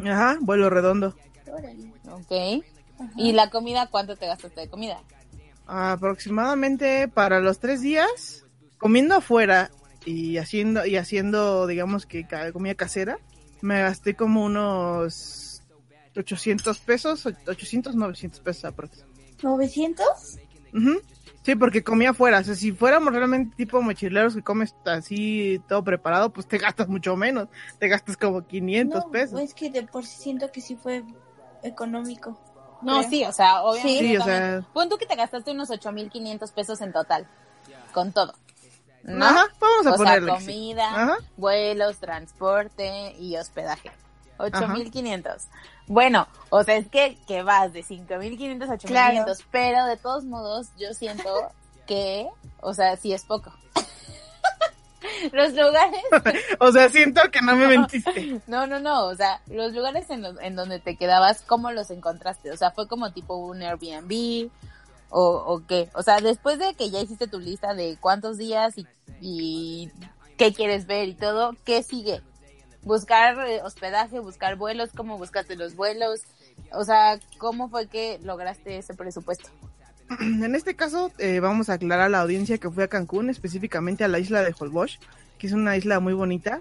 Ajá, 0.05 0.37
vuelo 0.41 0.71
redondo. 0.71 1.15
Ok. 2.11 2.33
Ajá. 3.01 3.11
¿Y 3.17 3.33
la 3.33 3.51
comida 3.51 3.87
cuánto 3.89 4.17
te 4.17 4.27
gastaste 4.27 4.61
de 4.61 4.69
comida? 4.69 5.01
Aproximadamente 5.73 7.07
para 7.07 7.39
los 7.39 7.61
tres 7.61 7.81
días, 7.81 8.45
comiendo 8.77 9.15
afuera 9.15 9.71
y 10.05 10.39
haciendo, 10.39 10.85
y 10.85 10.97
haciendo, 10.97 11.69
digamos 11.69 12.07
que 12.07 12.27
comida 12.53 12.75
casera, 12.75 13.19
me 13.61 13.81
gasté 13.81 14.17
como 14.17 14.45
unos 14.45 15.63
800 16.17 16.77
pesos, 16.81 17.25
800, 17.47 17.95
900 17.95 18.41
pesos 18.41 18.65
aprox. 18.65 19.05
¿900? 19.43 20.05
Ujú. 20.75 21.01
Sí, 21.43 21.55
porque 21.55 21.85
comía 21.85 22.11
afuera. 22.11 22.41
O 22.41 22.45
sea, 22.45 22.57
si 22.57 22.73
fuéramos 22.73 23.15
realmente 23.15 23.55
tipo 23.57 23.81
mochileros 23.81 24.35
que 24.35 24.43
comes 24.43 24.75
así 24.85 25.63
todo 25.69 25.85
preparado, 25.85 26.33
pues 26.33 26.49
te 26.49 26.59
gastas 26.59 26.89
mucho 26.89 27.17
menos. 27.17 27.49
Te 27.79 27.87
gastas 27.87 28.17
como 28.17 28.45
500 28.45 29.05
no, 29.05 29.11
pesos. 29.13 29.41
Es 29.41 29.55
que 29.55 29.71
de 29.71 29.85
por 29.85 30.05
sí 30.05 30.21
siento 30.21 30.51
que 30.51 30.61
sí 30.61 30.75
fue 30.75 31.05
económico. 31.63 32.39
No, 32.83 33.03
sí, 33.03 33.25
o 33.25 33.33
sea, 33.33 33.63
obviamente. 33.63 34.01
Sí, 34.07 34.17
o 34.17 34.25
sea- 34.25 34.63
Pon 34.73 34.89
tú 34.89 34.97
que 34.99 35.07
te 35.07 35.17
gastaste 35.17 35.51
unos 35.53 35.71
8.500 35.71 36.51
pesos 36.53 36.81
en 36.81 36.93
total, 36.93 37.27
con 37.93 38.13
todo. 38.13 38.35
¿no? 39.03 39.25
Ajá, 39.25 39.47
vamos 39.59 39.87
a 39.87 39.91
o 39.95 39.99
sea, 39.99 40.21
sí. 40.21 40.27
comida, 40.27 40.89
Ajá. 40.91 41.17
vuelos, 41.37 41.97
transporte 41.99 43.15
y 43.19 43.37
hospedaje. 43.37 43.91
8.500. 44.39 45.43
Bueno, 45.87 46.29
o 46.51 46.63
sea, 46.65 46.77
es 46.77 46.89
que, 46.89 47.19
que 47.27 47.43
vas 47.43 47.73
de 47.73 47.83
5.500 47.83 48.69
a 48.71 48.75
8.500, 48.75 48.87
Claro. 48.87 49.25
pero 49.51 49.85
de 49.87 49.97
todos 49.97 50.25
modos 50.25 50.69
yo 50.79 50.93
siento 50.95 51.51
que, 51.87 52.29
o 52.61 52.75
sea, 52.75 52.97
sí 52.97 53.13
es 53.13 53.25
poco. 53.25 53.53
Los 55.33 55.53
lugares 55.55 56.01
O 56.61 56.73
sea, 56.73 56.89
siento 56.89 57.21
que 57.31 57.41
no 57.41 57.57
me 57.57 57.67
mentiste. 57.67 58.41
no, 58.47 58.67
no, 58.67 58.79
no, 58.81 59.07
o 59.07 59.15
sea, 59.15 59.41
los 59.47 59.73
lugares 59.73 60.09
en, 60.11 60.23
los- 60.23 60.41
en 60.41 60.57
donde 60.57 60.79
te 60.79 60.97
quedabas, 60.97 61.43
¿cómo 61.43 61.71
los 61.73 61.91
encontraste? 61.91 62.51
O 62.51 62.57
sea, 62.57 62.71
fue 62.71 62.87
como 62.89 63.13
tipo 63.13 63.37
un 63.37 63.63
Airbnb 63.63 64.51
o, 65.11 65.23
o 65.47 65.63
qué? 65.67 65.89
O 65.95 66.03
sea, 66.03 66.21
después 66.21 66.59
de 66.59 66.75
que 66.75 66.91
ya 66.91 67.01
hiciste 67.01 67.27
tu 67.29 67.39
lista 67.41 67.75
de 67.75 67.97
cuántos 68.01 68.39
días 68.39 68.77
y, 68.79 68.87
y 69.21 69.91
qué 70.37 70.53
quieres 70.53 70.87
ver 70.87 71.09
y 71.09 71.15
todo, 71.15 71.57
¿qué 71.65 71.83
sigue? 71.83 72.21
Buscar 72.83 73.39
eh, 73.49 73.61
hospedaje, 73.63 74.21
buscar 74.21 74.57
vuelos, 74.57 74.91
¿cómo 74.97 75.19
buscaste 75.19 75.57
los 75.57 75.75
vuelos? 75.77 76.21
O 76.73 76.85
sea, 76.85 77.19
¿cómo 77.39 77.69
fue 77.69 77.89
que 77.89 78.19
lograste 78.23 78.79
ese 78.79 78.95
presupuesto? 78.95 79.49
En 80.21 80.55
este 80.55 80.75
caso, 80.75 81.13
eh, 81.19 81.41
vamos 81.41 81.69
a 81.69 81.75
aclarar 81.75 82.07
a 82.07 82.09
la 82.09 82.21
audiencia 82.21 82.59
que 82.59 82.71
fue 82.71 82.85
a 82.85 82.89
Cancún, 82.89 83.31
específicamente 83.31 84.05
a 84.05 84.09
la 84.09 84.19
isla 84.19 84.43
de 84.43 84.55
Holbox, 84.59 84.99
que 85.39 85.47
es 85.47 85.53
una 85.53 85.77
isla 85.77 86.01
muy 86.01 86.13
bonita, 86.13 86.61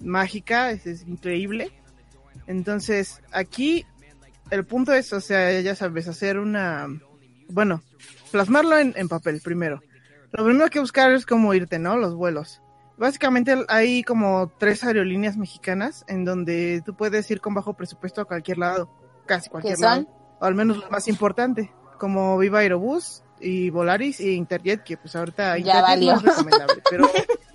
mágica, 0.00 0.70
es, 0.70 0.86
es 0.86 1.02
increíble. 1.06 1.72
Entonces, 2.46 3.20
aquí 3.32 3.86
el 4.50 4.64
punto 4.64 4.92
es, 4.92 5.12
o 5.12 5.20
sea, 5.20 5.60
ya 5.60 5.74
sabes, 5.74 6.08
hacer 6.08 6.38
una, 6.38 6.88
bueno, 7.48 7.82
plasmarlo 8.32 8.78
en, 8.78 8.94
en 8.96 9.08
papel 9.08 9.40
primero. 9.42 9.80
Lo 10.32 10.44
primero 10.44 10.68
que 10.68 10.80
buscar 10.80 11.12
es 11.12 11.24
cómo 11.24 11.54
irte, 11.54 11.78
¿no? 11.78 11.96
Los 11.96 12.14
vuelos. 12.14 12.60
Básicamente 12.96 13.64
hay 13.68 14.02
como 14.02 14.52
tres 14.58 14.82
aerolíneas 14.82 15.36
mexicanas 15.36 16.04
en 16.08 16.24
donde 16.24 16.82
tú 16.84 16.96
puedes 16.96 17.30
ir 17.30 17.40
con 17.40 17.54
bajo 17.54 17.74
presupuesto 17.74 18.20
a 18.20 18.24
cualquier 18.24 18.58
lado, 18.58 18.90
casi 19.24 19.48
cualquier 19.48 19.76
¿Qué 19.76 19.82
lado 19.82 20.02
son? 20.02 20.08
o 20.40 20.44
al 20.44 20.54
menos 20.54 20.78
lo 20.78 20.90
más 20.90 21.06
importante, 21.06 21.70
como 21.98 22.38
Viva 22.38 22.60
Aerobús 22.60 23.22
y 23.40 23.70
Volaris 23.70 24.18
y 24.20 24.32
Interjet, 24.32 24.82
que 24.82 24.96
pues 24.96 25.14
ahorita 25.14 25.58
Ya 25.58 25.78
Interjet 25.78 25.82
valió. 25.82 26.12
no 26.12 26.18
es 26.18 26.22
recomendable, 26.24 26.82
pero 26.90 27.10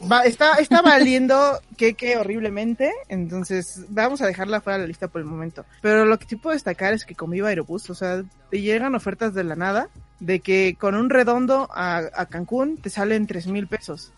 va, 0.10 0.24
está, 0.24 0.54
está 0.56 0.82
valiendo 0.82 1.60
que 1.78 1.96
que 1.96 2.18
horriblemente, 2.18 2.92
entonces 3.10 3.86
vamos 3.90 4.22
a 4.22 4.28
dejarla 4.28 4.62
fuera 4.62 4.78
de 4.78 4.84
la 4.84 4.88
lista 4.88 5.08
por 5.10 5.20
el 5.20 5.26
momento. 5.28 5.66
Pero 5.82 6.06
lo 6.06 6.18
que 6.20 6.26
sí 6.28 6.36
puedo 6.38 6.54
destacar 6.54 6.94
es 6.94 7.04
que 7.06 7.16
con 7.16 7.32
Viva 7.32 7.50
Aerobús, 7.50 7.90
o 7.90 7.96
sea, 7.96 8.24
te 8.50 8.62
llegan 8.62 8.96
ofertas 8.96 9.34
de 9.34 9.44
la 9.44 9.56
nada, 9.58 9.90
de 10.22 10.40
que 10.40 10.78
con 10.80 10.96
un 10.96 11.10
redondo 11.10 11.68
a, 11.74 11.98
a 12.16 12.26
Cancún 12.28 12.78
te 12.78 12.90
salen 12.90 13.28
tres 13.28 13.48
mil 13.48 13.68
pesos. 13.68 14.14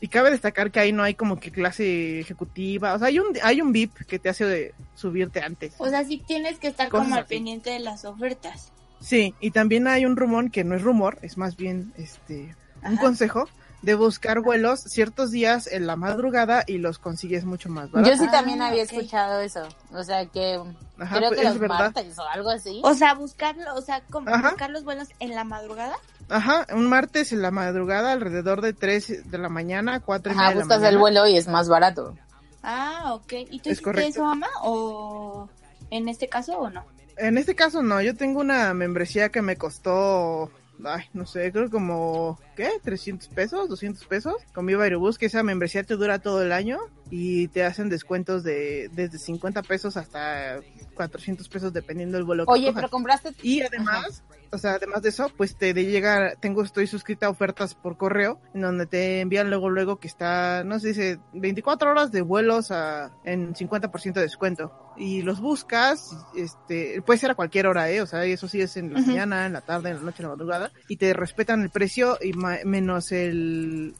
Y 0.00 0.08
cabe 0.08 0.32
destacar 0.32 0.72
que 0.72 0.80
ahí 0.80 0.90
no 0.92 1.04
hay 1.04 1.14
como 1.14 1.38
que 1.38 1.52
clase 1.52 2.18
ejecutiva, 2.18 2.94
o 2.94 2.98
sea, 2.98 3.06
hay 3.06 3.20
un, 3.20 3.26
hay 3.44 3.60
un 3.60 3.70
VIP 3.70 3.98
que 4.08 4.18
te 4.18 4.28
hace 4.30 4.46
de 4.46 4.74
subirte 4.96 5.40
antes. 5.40 5.74
O 5.78 5.88
sea, 5.88 6.04
sí 6.04 6.20
tienes 6.26 6.58
que 6.58 6.66
estar 6.66 6.88
Cosas 6.88 7.04
como 7.04 7.14
al 7.16 7.22
así. 7.22 7.34
pendiente 7.36 7.70
de 7.70 7.78
las 7.78 8.04
ofertas. 8.04 8.72
Sí, 9.02 9.34
y 9.40 9.50
también 9.50 9.86
hay 9.88 10.06
un 10.06 10.16
rumor 10.16 10.50
que 10.50 10.64
no 10.64 10.74
es 10.74 10.82
rumor, 10.82 11.18
es 11.22 11.36
más 11.36 11.56
bien 11.56 11.92
este 11.96 12.54
un 12.84 12.94
Ajá. 12.94 13.00
consejo 13.00 13.48
de 13.82 13.94
buscar 13.94 14.40
vuelos 14.40 14.80
ciertos 14.80 15.30
días 15.32 15.66
en 15.66 15.86
la 15.88 15.96
madrugada 15.96 16.62
y 16.66 16.78
los 16.78 16.98
consigues 16.98 17.44
mucho 17.44 17.68
más 17.68 17.90
barato. 17.90 18.10
Yo 18.12 18.16
sí 18.16 18.26
Ah, 18.28 18.30
también 18.30 18.62
había 18.62 18.82
ok. 18.84 18.92
escuchado 18.92 19.40
eso. 19.40 19.66
O 19.92 20.04
sea, 20.04 20.26
que 20.26 20.60
Ajá, 20.98 21.18
creo 21.18 21.30
que 21.32 21.40
es 21.42 21.48
los 21.48 21.58
verdad. 21.58 21.78
martes 21.94 22.16
o 22.18 22.22
algo 22.22 22.50
así. 22.50 22.80
O 22.84 22.94
sea, 22.94 23.14
buscarlo, 23.14 23.74
o 23.74 23.82
sea, 23.82 24.02
como 24.10 24.32
Ajá. 24.32 24.50
buscar 24.50 24.70
los 24.70 24.84
vuelos 24.84 25.08
en 25.18 25.30
la 25.34 25.42
madrugada. 25.44 25.96
Ajá, 26.28 26.66
un 26.72 26.86
martes 26.88 27.32
en 27.32 27.42
la 27.42 27.50
madrugada 27.50 28.12
alrededor 28.12 28.60
de 28.62 28.72
3 28.72 29.28
de 29.30 29.38
la 29.38 29.48
mañana, 29.48 29.98
4 30.00 30.32
y 30.32 30.36
Ajá, 30.36 30.42
media 30.44 30.54
de 30.54 30.58
la 30.60 30.64
buscas 30.64 30.78
el 30.78 30.84
mañana. 30.84 31.00
vuelo 31.00 31.26
y 31.26 31.36
es 31.36 31.48
más 31.48 31.68
barato. 31.68 32.14
Ah, 32.62 33.14
ok. 33.14 33.32
¿Y 33.50 33.58
tú 33.58 33.68
Es 33.70 33.72
hiciste 33.72 33.82
correcto. 33.82 34.08
eso, 34.10 34.24
mamá? 34.24 34.46
¿O 34.62 35.48
en 35.90 36.08
este 36.08 36.28
caso 36.28 36.56
o 36.56 36.70
no? 36.70 36.84
En 37.22 37.38
este 37.38 37.54
caso 37.54 37.84
no, 37.84 38.02
yo 38.02 38.16
tengo 38.16 38.40
una 38.40 38.74
membresía 38.74 39.28
que 39.28 39.42
me 39.42 39.54
costó, 39.56 40.50
ay, 40.84 41.04
no 41.12 41.24
sé, 41.24 41.52
creo 41.52 41.70
como, 41.70 42.40
¿qué? 42.56 42.68
¿300 42.82 43.28
pesos? 43.28 43.70
¿200 43.70 44.08
pesos? 44.08 44.34
Con 44.52 44.66
Viva 44.66 44.82
Aerobús, 44.82 45.18
que 45.18 45.26
esa 45.26 45.44
membresía 45.44 45.84
te 45.84 45.94
dura 45.94 46.18
todo 46.18 46.42
el 46.42 46.50
año 46.50 46.80
y 47.14 47.48
te 47.48 47.62
hacen 47.62 47.90
descuentos 47.90 48.42
de 48.42 48.88
desde 48.94 49.18
50 49.18 49.62
pesos 49.64 49.98
hasta 49.98 50.60
400 50.94 51.46
pesos 51.46 51.70
dependiendo 51.70 52.16
del 52.16 52.24
vuelo 52.24 52.46
que 52.46 52.52
Oye, 52.52 52.72
pero 52.72 52.88
compraste... 52.88 53.32
Y 53.42 53.60
además, 53.60 54.24
o 54.50 54.56
sea, 54.56 54.72
además 54.76 55.02
de 55.02 55.10
eso, 55.10 55.30
pues 55.36 55.54
te 55.54 55.74
de 55.74 55.84
llega, 55.84 56.36
tengo, 56.40 56.62
estoy 56.62 56.86
suscrita 56.86 57.26
a 57.26 57.28
ofertas 57.28 57.74
por 57.74 57.98
correo, 57.98 58.40
en 58.54 58.62
donde 58.62 58.86
te 58.86 59.20
envían 59.20 59.50
luego, 59.50 59.68
luego 59.68 59.96
que 59.96 60.08
está, 60.08 60.64
no 60.64 60.80
sé, 60.80 60.88
dice 60.88 61.18
24 61.34 61.90
horas 61.90 62.12
de 62.12 62.22
vuelos 62.22 62.70
a, 62.70 63.10
en 63.24 63.52
50% 63.54 64.14
de 64.14 64.22
descuento. 64.22 64.72
Y 64.96 65.20
los 65.20 65.38
buscas, 65.38 66.16
este, 66.34 67.02
puede 67.02 67.18
ser 67.18 67.32
a 67.32 67.34
cualquier 67.34 67.66
hora, 67.66 67.90
eh, 67.90 68.00
o 68.00 68.06
sea, 68.06 68.24
eso 68.24 68.48
sí 68.48 68.62
es 68.62 68.78
en 68.78 68.94
la 68.94 69.00
mañana, 69.00 69.44
en 69.44 69.52
la 69.52 69.60
tarde, 69.60 69.90
en 69.90 69.96
la 69.96 70.02
noche, 70.02 70.22
en 70.22 70.30
la 70.30 70.34
madrugada, 70.34 70.72
y 70.88 70.96
te 70.96 71.12
respetan 71.12 71.60
el 71.60 71.68
precio 71.68 72.16
y 72.22 72.32
ma- 72.32 72.58
menos 72.64 73.12
el, 73.12 73.94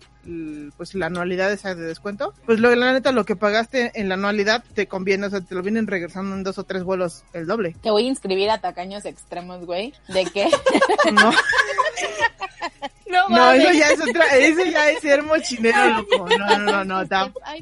pues 0.77 0.95
la 0.95 1.07
anualidad 1.07 1.53
esa 1.53 1.75
de 1.75 1.83
descuento. 1.83 2.35
Pues 2.47 2.61
lo, 2.61 2.75
la 2.75 2.93
neta, 2.93 3.13
lo 3.13 3.25
que 3.25 3.37
pagaste 3.37 3.93
en 3.95 4.09
la 4.09 4.15
anualidad 4.15 4.65
te 4.75 4.87
conviene, 4.87 5.27
o 5.27 5.31
sea, 5.31 5.41
te 5.41 5.55
lo 5.55 5.63
vienen 5.63 5.87
regresando 5.87 6.35
en 6.35 6.45
dos 6.45 6.59
o 6.59 6.65
tres 6.65 6.85
vuelos 6.85 7.25
el 7.33 7.47
doble. 7.47 7.77
Te 7.83 7.91
voy 7.91 8.05
a 8.05 8.09
inscribir 8.09 8.51
a 8.51 8.59
tacaños 8.59 9.05
extremos, 9.05 9.65
güey. 9.65 9.93
¿De 10.09 10.25
qué? 10.27 10.49
No. 11.13 11.33
no, 13.09 13.29
No, 13.29 13.53
eso 13.53 13.73
ya 13.73 13.91
es 13.91 14.01
otra, 14.01 14.25
eso 14.37 14.65
ya 14.65 14.89
es 14.89 15.01
ser 15.01 15.23
mochinero, 15.23 15.89
loco. 15.89 16.29
No, 16.29 16.59
no, 16.59 16.85
no, 16.85 17.05
no, 17.05 17.31
Ay, 17.45 17.61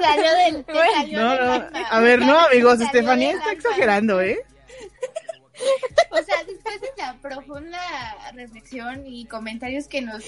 salió 0.00 0.32
del, 0.32 0.64
salió 0.66 1.18
No, 1.18 1.58
no. 1.58 1.68
A 1.90 2.00
ver, 2.00 2.20
no, 2.20 2.38
amigos, 2.38 2.80
Estefanía 2.80 3.32
está 3.32 3.52
exagerando, 3.52 4.20
¿eh? 4.20 4.44
O 6.10 6.22
sea, 6.22 6.44
después 6.44 6.80
de 6.80 6.88
la 7.02 7.16
profunda 7.20 7.78
reflexión 8.34 9.06
y 9.06 9.26
comentarios 9.26 9.88
que 9.88 10.02
nos 10.02 10.22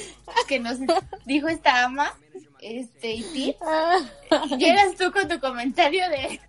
que 0.49 0.59
nos 0.59 0.79
dijo 1.25 1.49
esta 1.49 1.85
ama, 1.85 2.13
este 2.61 3.13
y 3.15 3.23
ti, 3.23 3.57
llegas 4.59 4.97
tú 4.97 5.13
con 5.13 5.29
tu 5.29 5.39
comentario 5.39 6.03
de 6.09 6.41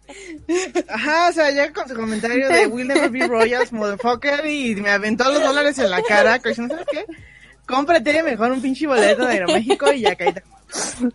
Ajá, 0.90 1.30
o 1.30 1.34
sea, 1.34 1.52
ya 1.52 1.72
con 1.72 1.88
su 1.88 1.96
comentario 1.96 2.50
de 2.50 2.68
Will 2.68 2.88
Never 2.88 3.10
Be 3.10 3.28
Royals, 3.28 3.72
motherfucker, 3.72 4.46
y 4.46 4.76
me 4.76 4.90
aventó 4.90 5.32
los 5.32 5.42
dólares 5.42 5.78
en 5.78 5.92
la 5.92 6.02
cara, 6.02 6.40
que 6.40 6.56
¿sabes 6.56 6.86
qué? 6.92 7.06
Cómprate 7.68 8.24
mejor 8.24 8.52
un 8.52 8.62
pinche 8.62 8.88
boleto 8.88 9.26
de 9.26 9.34
Aeroméxico 9.34 9.92
y 9.92 10.02
ya 10.02 10.16
caíste. 10.16 10.44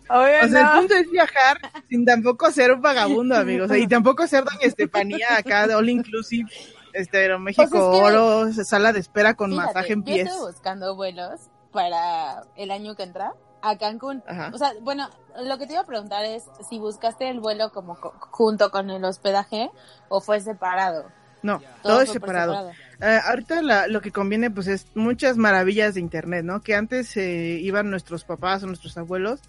Oye, 0.09 0.43
O 0.43 0.49
sea, 0.49 0.61
el 0.61 0.79
punto 0.79 0.95
es 0.95 1.09
viajar 1.09 1.57
sin 1.89 2.05
tampoco 2.05 2.51
ser 2.51 2.71
un 2.71 2.81
vagabundo, 2.81 3.35
amigos. 3.35 3.65
O 3.65 3.73
sea, 3.73 3.81
y 3.81 3.87
tampoco 3.87 4.27
ser 4.27 4.43
doña 4.43 4.61
Estefanía 4.61 5.27
acá 5.37 5.67
de 5.67 5.75
All 5.75 5.89
Inclusive, 5.89 6.49
este, 6.93 7.17
Aeroméxico 7.19 7.69
Pues 7.69 7.81
es 7.81 7.89
que- 7.89 8.03
Oro, 8.17 8.53
sala 8.65 8.93
de 8.93 8.99
espera 8.99 9.33
con 9.35 9.51
Fíjate, 9.51 9.67
masaje 9.67 9.93
en 9.93 9.99
Yo 9.99 10.05
pies. 10.13 10.27
estoy 10.29 10.51
buscando 10.51 10.95
vuelos 10.95 11.39
para 11.71 12.43
el 12.55 12.71
año 12.71 12.95
que 12.95 13.03
entra 13.03 13.33
a 13.61 13.77
Cancún. 13.77 14.23
Ajá. 14.27 14.51
O 14.53 14.57
sea, 14.57 14.73
bueno, 14.81 15.09
lo 15.43 15.57
que 15.57 15.67
te 15.67 15.73
iba 15.73 15.81
a 15.81 15.85
preguntar 15.85 16.25
es 16.25 16.43
si 16.69 16.79
buscaste 16.79 17.29
el 17.29 17.39
vuelo 17.39 17.71
como 17.71 17.95
co- 17.99 18.13
junto 18.31 18.71
con 18.71 18.89
el 18.89 19.03
hospedaje 19.05 19.69
o 20.09 20.19
fue 20.21 20.39
separado. 20.39 21.05
No, 21.43 21.59
todo, 21.81 22.01
es 22.01 22.11
separado. 22.11 22.69
Eh, 23.01 23.19
ahorita 23.25 23.63
la- 23.63 23.87
lo 23.87 24.01
que 24.01 24.11
conviene 24.11 24.51
pues 24.51 24.67
es 24.67 24.85
muchas 24.95 25.37
maravillas 25.37 25.95
de 25.95 25.99
internet, 25.99 26.45
¿no? 26.45 26.61
Que 26.61 26.75
antes 26.75 27.17
eh, 27.17 27.57
iban 27.61 27.89
nuestros 27.89 28.23
papás 28.25 28.61
o 28.63 28.67
nuestros 28.67 28.95
abuelos 28.97 29.39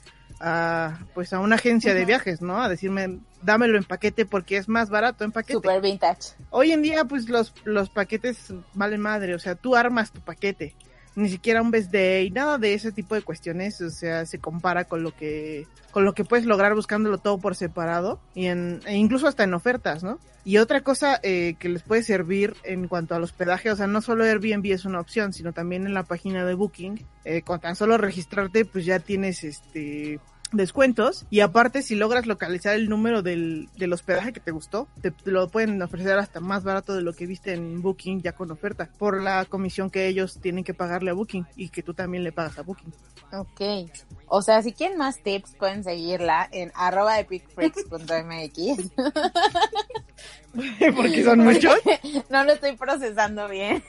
a 0.43 0.99
pues 1.15 1.33
a 1.33 1.39
una 1.39 1.55
agencia 1.55 1.95
de 1.95 2.05
viajes, 2.05 2.43
¿no? 2.43 2.61
A 2.61 2.69
decirme, 2.69 3.21
dámelo 3.43 3.79
en 3.79 3.85
paquete 3.85 4.27
porque 4.27 4.57
es 4.57 4.69
más 4.69 4.91
barato 4.91 5.25
en 5.25 5.33
paquete. 5.33 5.55
Super 5.55 5.81
vintage. 5.81 6.35
Hoy 6.51 6.73
en 6.73 6.83
día 6.83 7.05
pues 7.05 7.29
los, 7.29 7.55
los 7.65 7.89
paquetes 7.91 8.53
valen 8.75 9.01
madre, 9.01 9.35
o 9.35 9.39
sea, 9.39 9.55
tú 9.55 9.77
armas 9.77 10.13
tu 10.13 10.21
paquete. 10.21 10.75
Ni 11.15 11.29
siquiera 11.29 11.61
un 11.61 11.71
best 11.71 11.93
day, 11.93 12.31
nada 12.31 12.57
de 12.57 12.73
ese 12.73 12.91
tipo 12.91 13.15
de 13.15 13.21
cuestiones, 13.21 13.79
o 13.83 13.91
sea, 13.91 14.25
se 14.25 14.39
compara 14.39 14.85
con 14.85 15.03
lo 15.03 15.15
que 15.15 15.67
con 15.91 16.07
lo 16.07 16.15
que 16.15 16.25
puedes 16.25 16.47
lograr 16.47 16.75
buscándolo 16.75 17.19
todo 17.19 17.39
por 17.39 17.55
separado 17.55 18.19
y 18.35 18.47
en, 18.47 18.81
e 18.87 18.97
incluso 18.97 19.29
hasta 19.29 19.45
en 19.45 19.53
ofertas, 19.53 20.03
¿no? 20.03 20.19
Y 20.45 20.57
otra 20.57 20.81
cosa 20.81 21.21
eh, 21.23 21.55
que 21.59 21.69
les 21.69 21.83
puede 21.83 22.03
servir 22.03 22.57
en 22.65 22.89
cuanto 22.89 23.15
al 23.15 23.23
hospedaje, 23.23 23.71
o 23.71 23.77
sea, 23.77 23.87
no 23.87 24.01
solo 24.01 24.25
Airbnb 24.25 24.73
es 24.73 24.85
una 24.85 25.01
opción, 25.01 25.33
sino 25.33 25.53
también 25.53 25.87
en 25.87 25.95
la 25.95 26.03
página 26.03 26.45
de 26.45 26.55
Booking, 26.55 27.05
eh, 27.25 27.43
con 27.43 27.61
tan 27.61 27.77
solo 27.77 27.97
registrarte, 27.97 28.65
pues 28.65 28.85
ya 28.85 28.99
tienes 28.99 29.45
este 29.45 30.19
descuentos 30.53 31.25
y 31.31 31.41
aparte 31.41 31.83
si 31.83 31.95
logras 31.95 32.27
localizar 32.27 32.75
el 32.75 32.89
número 32.89 33.23
del, 33.23 33.69
del 33.77 33.93
hospedaje 33.93 34.33
que 34.33 34.41
te 34.41 34.51
gustó, 34.51 34.89
te, 35.01 35.11
te 35.11 35.31
lo 35.31 35.49
pueden 35.49 35.81
ofrecer 35.83 36.19
hasta 36.19 36.41
más 36.41 36.65
barato 36.65 36.95
de 36.95 37.03
lo 37.03 37.13
que 37.13 37.27
viste 37.27 37.55
en 37.55 37.83
Booking 37.83 38.23
ya 38.23 38.33
con 38.33 38.51
oferta, 38.51 38.89
por 38.99 39.23
la 39.23 39.45
comisión 39.45 39.91
que 39.91 40.07
ellos 40.09 40.39
tienen 40.41 40.65
que 40.65 40.75
pagarle 40.75 41.11
a 41.11 41.15
Booking 41.15 41.47
y 41.57 41.69
que 41.71 41.83
tú 41.83 41.95
también 41.95 42.25
le 42.25 42.33
pagas 42.33 42.59
a 42.59 42.63
Booking. 42.63 42.93
Ok. 43.33 43.91
O 44.27 44.43
sea, 44.43 44.63
si 44.63 44.73
quieren 44.73 44.99
más 44.99 45.23
tips, 45.23 45.55
pueden 45.59 45.85
seguirla 45.85 46.49
en 46.53 46.71
arroba 46.75 47.19
epicfreaks.mx. 47.19 48.91
Porque 50.97 51.25
son 51.25 51.41
muchos. 51.41 51.75
no 52.31 52.45
lo 52.45 52.53
estoy 52.53 52.77
procesando 52.77 53.49
bien. 53.49 53.83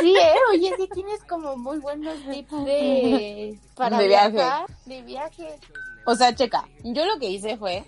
Sí, 0.00 0.14
eh, 0.16 0.32
oye, 0.52 0.72
sí 0.76 0.88
tienes 0.92 1.22
como 1.28 1.56
muy 1.56 1.78
buenos 1.78 2.16
tips 2.30 2.64
de 2.64 3.58
para 3.76 3.98
De 3.98 4.08
viaje. 4.08 4.32
viajar, 4.32 4.66
de 4.86 5.02
viaje. 5.02 5.48
O 6.10 6.16
sea, 6.16 6.34
checa, 6.34 6.68
yo 6.82 7.04
lo 7.06 7.20
que 7.20 7.28
hice 7.28 7.56
fue 7.56 7.84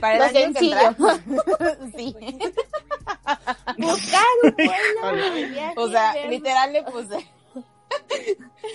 para 0.00 0.18
Lo 0.18 0.24
el 0.24 0.36
año 0.36 0.52
sencillo. 0.52 0.76
sí. 1.96 2.16
Buscar 3.78 4.24
un 4.42 4.54
vuelo 4.56 5.32
de 5.32 5.44
viaje, 5.44 5.74
O 5.76 5.88
sea, 5.88 6.12
ver, 6.12 6.28
literal 6.28 6.72
le 6.72 6.82
puse. 6.82 7.30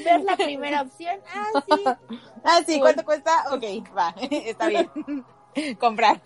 ver 0.06 0.22
la 0.22 0.38
primera 0.38 0.84
opción. 0.84 1.20
Ah, 1.36 1.64
sí. 1.68 1.84
Ah, 2.46 2.60
sí, 2.66 2.80
¿cuánto 2.80 3.04
cuesta? 3.04 3.44
Ok, 3.52 3.64
va, 3.94 4.16
está 4.32 4.70
bien. 4.70 4.90
Comprar. 5.80 6.22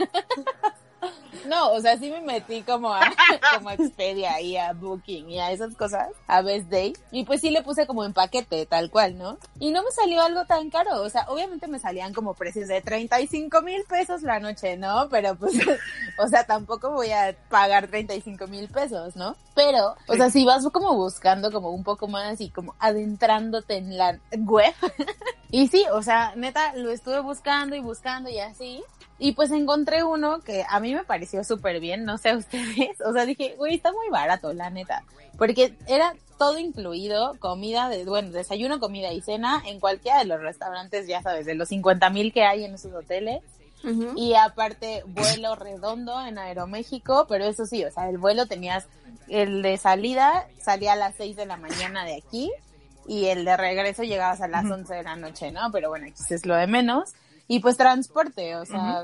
No, 1.45 1.71
o 1.71 1.81
sea, 1.81 1.97
sí 1.97 2.09
me 2.09 2.21
metí 2.21 2.61
como 2.63 2.93
a, 2.93 3.01
como 3.55 3.69
a 3.69 3.73
Expedia 3.73 4.39
y 4.41 4.57
a 4.57 4.73
Booking 4.73 5.29
y 5.29 5.39
a 5.39 5.51
esas 5.51 5.75
cosas, 5.75 6.09
a 6.27 6.41
Best 6.41 6.69
Day, 6.69 6.93
y 7.11 7.25
pues 7.25 7.41
sí 7.41 7.49
le 7.49 7.63
puse 7.63 7.87
como 7.87 8.05
en 8.05 8.13
paquete, 8.13 8.65
tal 8.65 8.89
cual, 8.89 9.17
¿no? 9.17 9.37
Y 9.59 9.71
no 9.71 9.83
me 9.83 9.91
salió 9.91 10.21
algo 10.21 10.45
tan 10.45 10.69
caro, 10.69 11.01
o 11.01 11.09
sea, 11.09 11.25
obviamente 11.29 11.67
me 11.67 11.79
salían 11.79 12.13
como 12.13 12.33
precios 12.33 12.67
de 12.67 12.81
35 12.81 13.61
mil 13.61 13.83
pesos 13.85 14.21
la 14.21 14.39
noche, 14.39 14.77
¿no? 14.77 15.07
Pero 15.09 15.35
pues, 15.35 15.53
o 16.17 16.27
sea, 16.27 16.45
tampoco 16.45 16.91
voy 16.91 17.11
a 17.11 17.35
pagar 17.49 17.87
35 17.87 18.47
mil 18.47 18.67
pesos, 18.69 19.15
¿no? 19.15 19.35
Pero, 19.55 19.95
o 20.07 20.15
sea, 20.15 20.29
si 20.29 20.45
vas 20.45 20.65
como 20.71 20.95
buscando 20.95 21.51
como 21.51 21.71
un 21.71 21.83
poco 21.83 22.07
más 22.07 22.39
y 22.41 22.49
como 22.49 22.75
adentrándote 22.79 23.77
en 23.77 23.97
la 23.97 24.19
web, 24.37 24.73
y 25.51 25.67
sí, 25.67 25.85
o 25.91 26.01
sea, 26.01 26.33
neta, 26.35 26.73
lo 26.75 26.91
estuve 26.91 27.19
buscando 27.19 27.75
y 27.75 27.79
buscando 27.79 28.29
y 28.29 28.39
así. 28.39 28.83
Y 29.23 29.33
pues 29.33 29.51
encontré 29.51 30.03
uno 30.03 30.39
que 30.39 30.65
a 30.67 30.79
mí 30.79 30.95
me 30.95 31.03
pareció 31.03 31.43
súper 31.43 31.79
bien, 31.79 32.05
no 32.05 32.17
sé 32.17 32.29
a 32.29 32.37
ustedes. 32.37 32.99
O 33.05 33.13
sea, 33.13 33.27
dije, 33.27 33.53
güey, 33.55 33.75
está 33.75 33.91
muy 33.91 34.09
barato, 34.09 34.51
la 34.51 34.71
neta. 34.71 35.03
Porque 35.37 35.75
era 35.87 36.15
todo 36.39 36.57
incluido, 36.57 37.35
comida, 37.37 37.87
de, 37.87 38.03
bueno, 38.03 38.31
desayuno, 38.31 38.79
comida 38.79 39.13
y 39.13 39.21
cena 39.21 39.61
en 39.67 39.79
cualquiera 39.79 40.17
de 40.17 40.25
los 40.25 40.41
restaurantes, 40.41 41.05
ya 41.05 41.21
sabes, 41.21 41.45
de 41.45 41.53
los 41.53 41.69
50 41.69 42.09
mil 42.09 42.33
que 42.33 42.45
hay 42.45 42.65
en 42.65 42.73
esos 42.73 42.93
hoteles. 42.93 43.43
Y 44.15 44.33
aparte, 44.33 45.03
vuelo 45.05 45.55
redondo 45.55 46.19
en 46.25 46.39
Aeroméxico, 46.39 47.27
pero 47.29 47.45
eso 47.45 47.67
sí, 47.67 47.85
o 47.85 47.91
sea, 47.91 48.09
el 48.09 48.17
vuelo 48.17 48.47
tenías, 48.47 48.87
el 49.27 49.61
de 49.61 49.77
salida 49.77 50.47
salía 50.59 50.93
a 50.93 50.95
las 50.95 51.13
6 51.15 51.35
de 51.35 51.45
la 51.45 51.57
mañana 51.57 52.05
de 52.05 52.15
aquí 52.15 52.51
y 53.07 53.27
el 53.27 53.45
de 53.45 53.55
regreso 53.55 54.01
llegabas 54.01 54.41
a 54.41 54.47
las 54.47 54.65
11 54.65 54.93
de 54.93 55.03
la 55.03 55.15
noche, 55.15 55.51
¿no? 55.51 55.71
Pero 55.71 55.89
bueno, 55.89 56.07
eso 56.07 56.33
es 56.33 56.45
lo 56.45 56.55
de 56.55 56.65
menos. 56.65 57.13
Y 57.51 57.59
pues 57.59 57.75
transporte, 57.75 58.55
o 58.55 58.65
sea, 58.65 59.03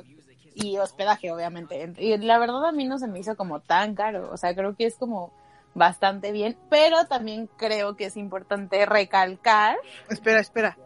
y 0.56 0.78
hospedaje, 0.78 1.34
obviamente. 1.34 1.94
Y 1.98 2.18
la 2.18 2.40
verdad 2.40 2.66
a 2.66 2.72
mí 2.72 2.86
no 2.86 2.98
se 2.98 3.10
me 3.10 3.20
hizo 3.20 3.36
como 3.36 3.60
tan 3.60 3.94
caro, 3.94 4.30
o 4.32 4.38
sea, 4.38 4.56
creo 4.56 4.74
que 4.74 4.86
es 4.86 4.96
como 4.96 5.34
bastante 5.74 6.32
bien, 6.32 6.58
pero 6.70 7.04
también 7.08 7.50
creo 7.58 7.98
que 7.98 8.06
es 8.06 8.16
importante 8.16 8.86
recalcar 8.86 9.76
Espera, 10.10 10.40
espera. 10.40 10.78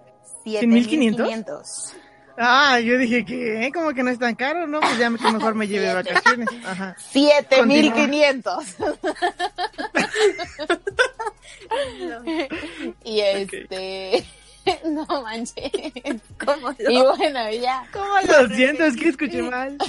7.500. 0.44 0.44
7,500? 0.44 1.96
Ah, 2.36 2.80
yo 2.80 2.98
dije 2.98 3.24
que, 3.26 3.68
¿eh? 3.68 3.72
Como 3.72 3.94
que 3.94 4.02
no 4.02 4.10
es 4.10 4.18
tan 4.18 4.34
caro, 4.34 4.66
¿no? 4.66 4.80
Pues 4.80 4.98
ya 4.98 5.12
mejor 5.12 5.54
me 5.54 5.68
lleve 5.68 5.86
de 5.86 5.94
vacaciones. 5.94 6.50
Ajá. 6.66 6.96
7500. 6.98 8.76
y 13.04 13.20
este 13.20 14.26
no 14.86 15.06
manches. 15.24 15.72
¿Cómo 16.44 16.70
lo- 16.78 16.92
Y 16.92 17.02
bueno, 17.02 17.50
ya. 17.52 17.86
cómo 17.94 18.06
lo 18.28 18.44
Lo 18.48 18.56
siento, 18.56 18.84
es 18.86 18.96
que 18.98 19.10
escuché 19.10 19.42
mal. 19.44 19.78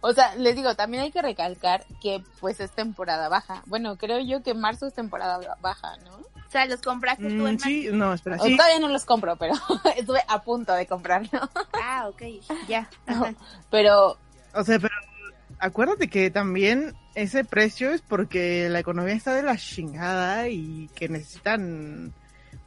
O 0.00 0.12
sea, 0.12 0.34
les 0.36 0.54
digo, 0.54 0.74
también 0.76 1.02
hay 1.02 1.10
que 1.10 1.22
recalcar 1.22 1.84
que 2.00 2.22
pues 2.40 2.60
es 2.60 2.70
temporada 2.70 3.28
baja. 3.28 3.62
Bueno, 3.66 3.96
creo 3.96 4.20
yo 4.20 4.42
que 4.44 4.54
marzo 4.54 4.86
es 4.86 4.94
temporada 4.94 5.56
baja, 5.60 5.96
¿no? 6.04 6.12
O 6.18 6.50
sea, 6.52 6.66
los 6.66 6.80
compraste 6.82 7.24
tú, 7.24 7.28
Mm, 7.34 7.46
hermano. 7.46 7.58
sí, 7.64 7.88
no, 7.92 8.12
espera, 8.14 8.36
O 8.40 8.44
sí. 8.44 8.56
Todavía 8.56 8.78
no 8.78 8.88
los 8.88 9.04
compro, 9.04 9.36
pero 9.36 9.54
estuve 9.96 10.20
a 10.28 10.42
punto 10.42 10.72
de 10.74 10.86
comprarlo. 10.86 11.40
Ah, 11.82 12.06
ok, 12.08 12.22
ya. 12.68 12.88
Ajá. 13.06 13.34
Pero 13.70 14.16
O 14.54 14.62
sea, 14.64 14.78
pero 14.78 14.94
acuérdate 15.58 16.08
que 16.08 16.30
también 16.30 16.94
ese 17.14 17.44
precio 17.44 17.90
es 17.90 18.02
porque 18.02 18.68
la 18.68 18.78
economía 18.80 19.14
está 19.14 19.34
de 19.34 19.42
la 19.42 19.56
chingada 19.56 20.48
y 20.48 20.88
que 20.94 21.08
necesitan, 21.08 22.12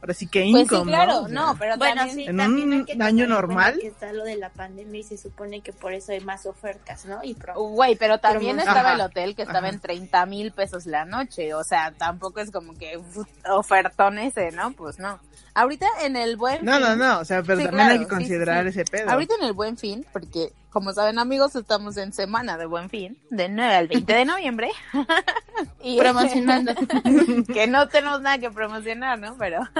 ahora 0.00 0.14
sí 0.14 0.26
que 0.26 0.40
pues 0.50 0.62
income, 0.62 0.82
sí, 0.84 0.88
claro, 0.88 1.28
¿no? 1.28 1.56
Pero 1.58 1.76
Bueno, 1.76 1.94
también 1.96 2.16
sí, 2.16 2.24
en 2.26 2.36
también 2.36 2.68
un 2.68 2.72
hay 2.74 2.84
que 2.84 3.02
año 3.02 3.26
normal- 3.26 3.78
que 3.80 3.86
está 3.88 4.12
lo 4.12 4.24
de 4.24 4.36
la 4.36 4.50
pandemia 4.50 5.00
y 5.00 5.02
se 5.04 5.16
supone 5.16 5.60
que 5.60 5.72
por 5.72 5.92
eso 5.92 6.12
hay 6.12 6.20
más 6.20 6.46
ofertas, 6.46 7.04
¿no? 7.06 7.22
Y 7.22 7.34
pro- 7.34 7.54
Güey, 7.54 7.96
pero 7.96 8.18
también 8.18 8.56
Promoción. 8.56 8.68
estaba 8.68 8.88
Ajá, 8.90 8.94
el 8.94 9.00
hotel 9.02 9.34
que 9.36 9.42
estaba 9.42 9.58
ajá. 9.66 9.68
en 9.70 9.80
30 9.80 10.26
mil 10.26 10.52
pesos 10.52 10.86
la 10.86 11.04
noche. 11.04 11.54
O 11.54 11.64
sea, 11.64 11.92
tampoco 11.92 12.40
es 12.40 12.50
como 12.50 12.74
que 12.76 12.96
uf, 12.98 13.26
ofertón 13.48 14.18
ese, 14.18 14.50
¿no? 14.52 14.72
Pues 14.72 14.98
no. 14.98 15.18
Ahorita 15.54 15.86
en 16.02 16.16
el 16.16 16.36
buen 16.36 16.64
No, 16.64 16.72
fin. 16.72 16.80
no, 16.82 16.96
no, 16.96 17.18
o 17.20 17.24
sea, 17.24 17.42
pero 17.42 17.58
Sí, 17.58 17.64
también 17.66 17.88
hay 17.88 17.98
que 17.98 18.04
sí, 18.04 18.10
considerar 18.10 18.64
sí. 18.64 18.68
ese 18.70 18.84
pedo. 18.84 19.10
Ahorita 19.10 19.34
en 19.40 19.44
el 19.46 19.52
buen 19.52 19.76
fin, 19.78 20.04
porque 20.12 20.52
como 20.70 20.92
saben 20.92 21.18
amigos, 21.18 21.56
estamos 21.56 21.96
en 21.96 22.12
semana 22.12 22.58
de 22.58 22.66
buen 22.66 22.90
fin, 22.90 23.16
de 23.30 23.48
9 23.48 23.74
al 23.74 23.88
20 23.88 24.12
de 24.12 24.24
noviembre. 24.26 24.70
y 25.82 25.98
Promocionando. 25.98 26.74
que 27.52 27.66
no 27.66 27.88
tenemos 27.88 28.20
nada 28.20 28.38
que 28.38 28.50
promocionar, 28.50 29.18
¿no? 29.18 29.36
Pero 29.38 29.60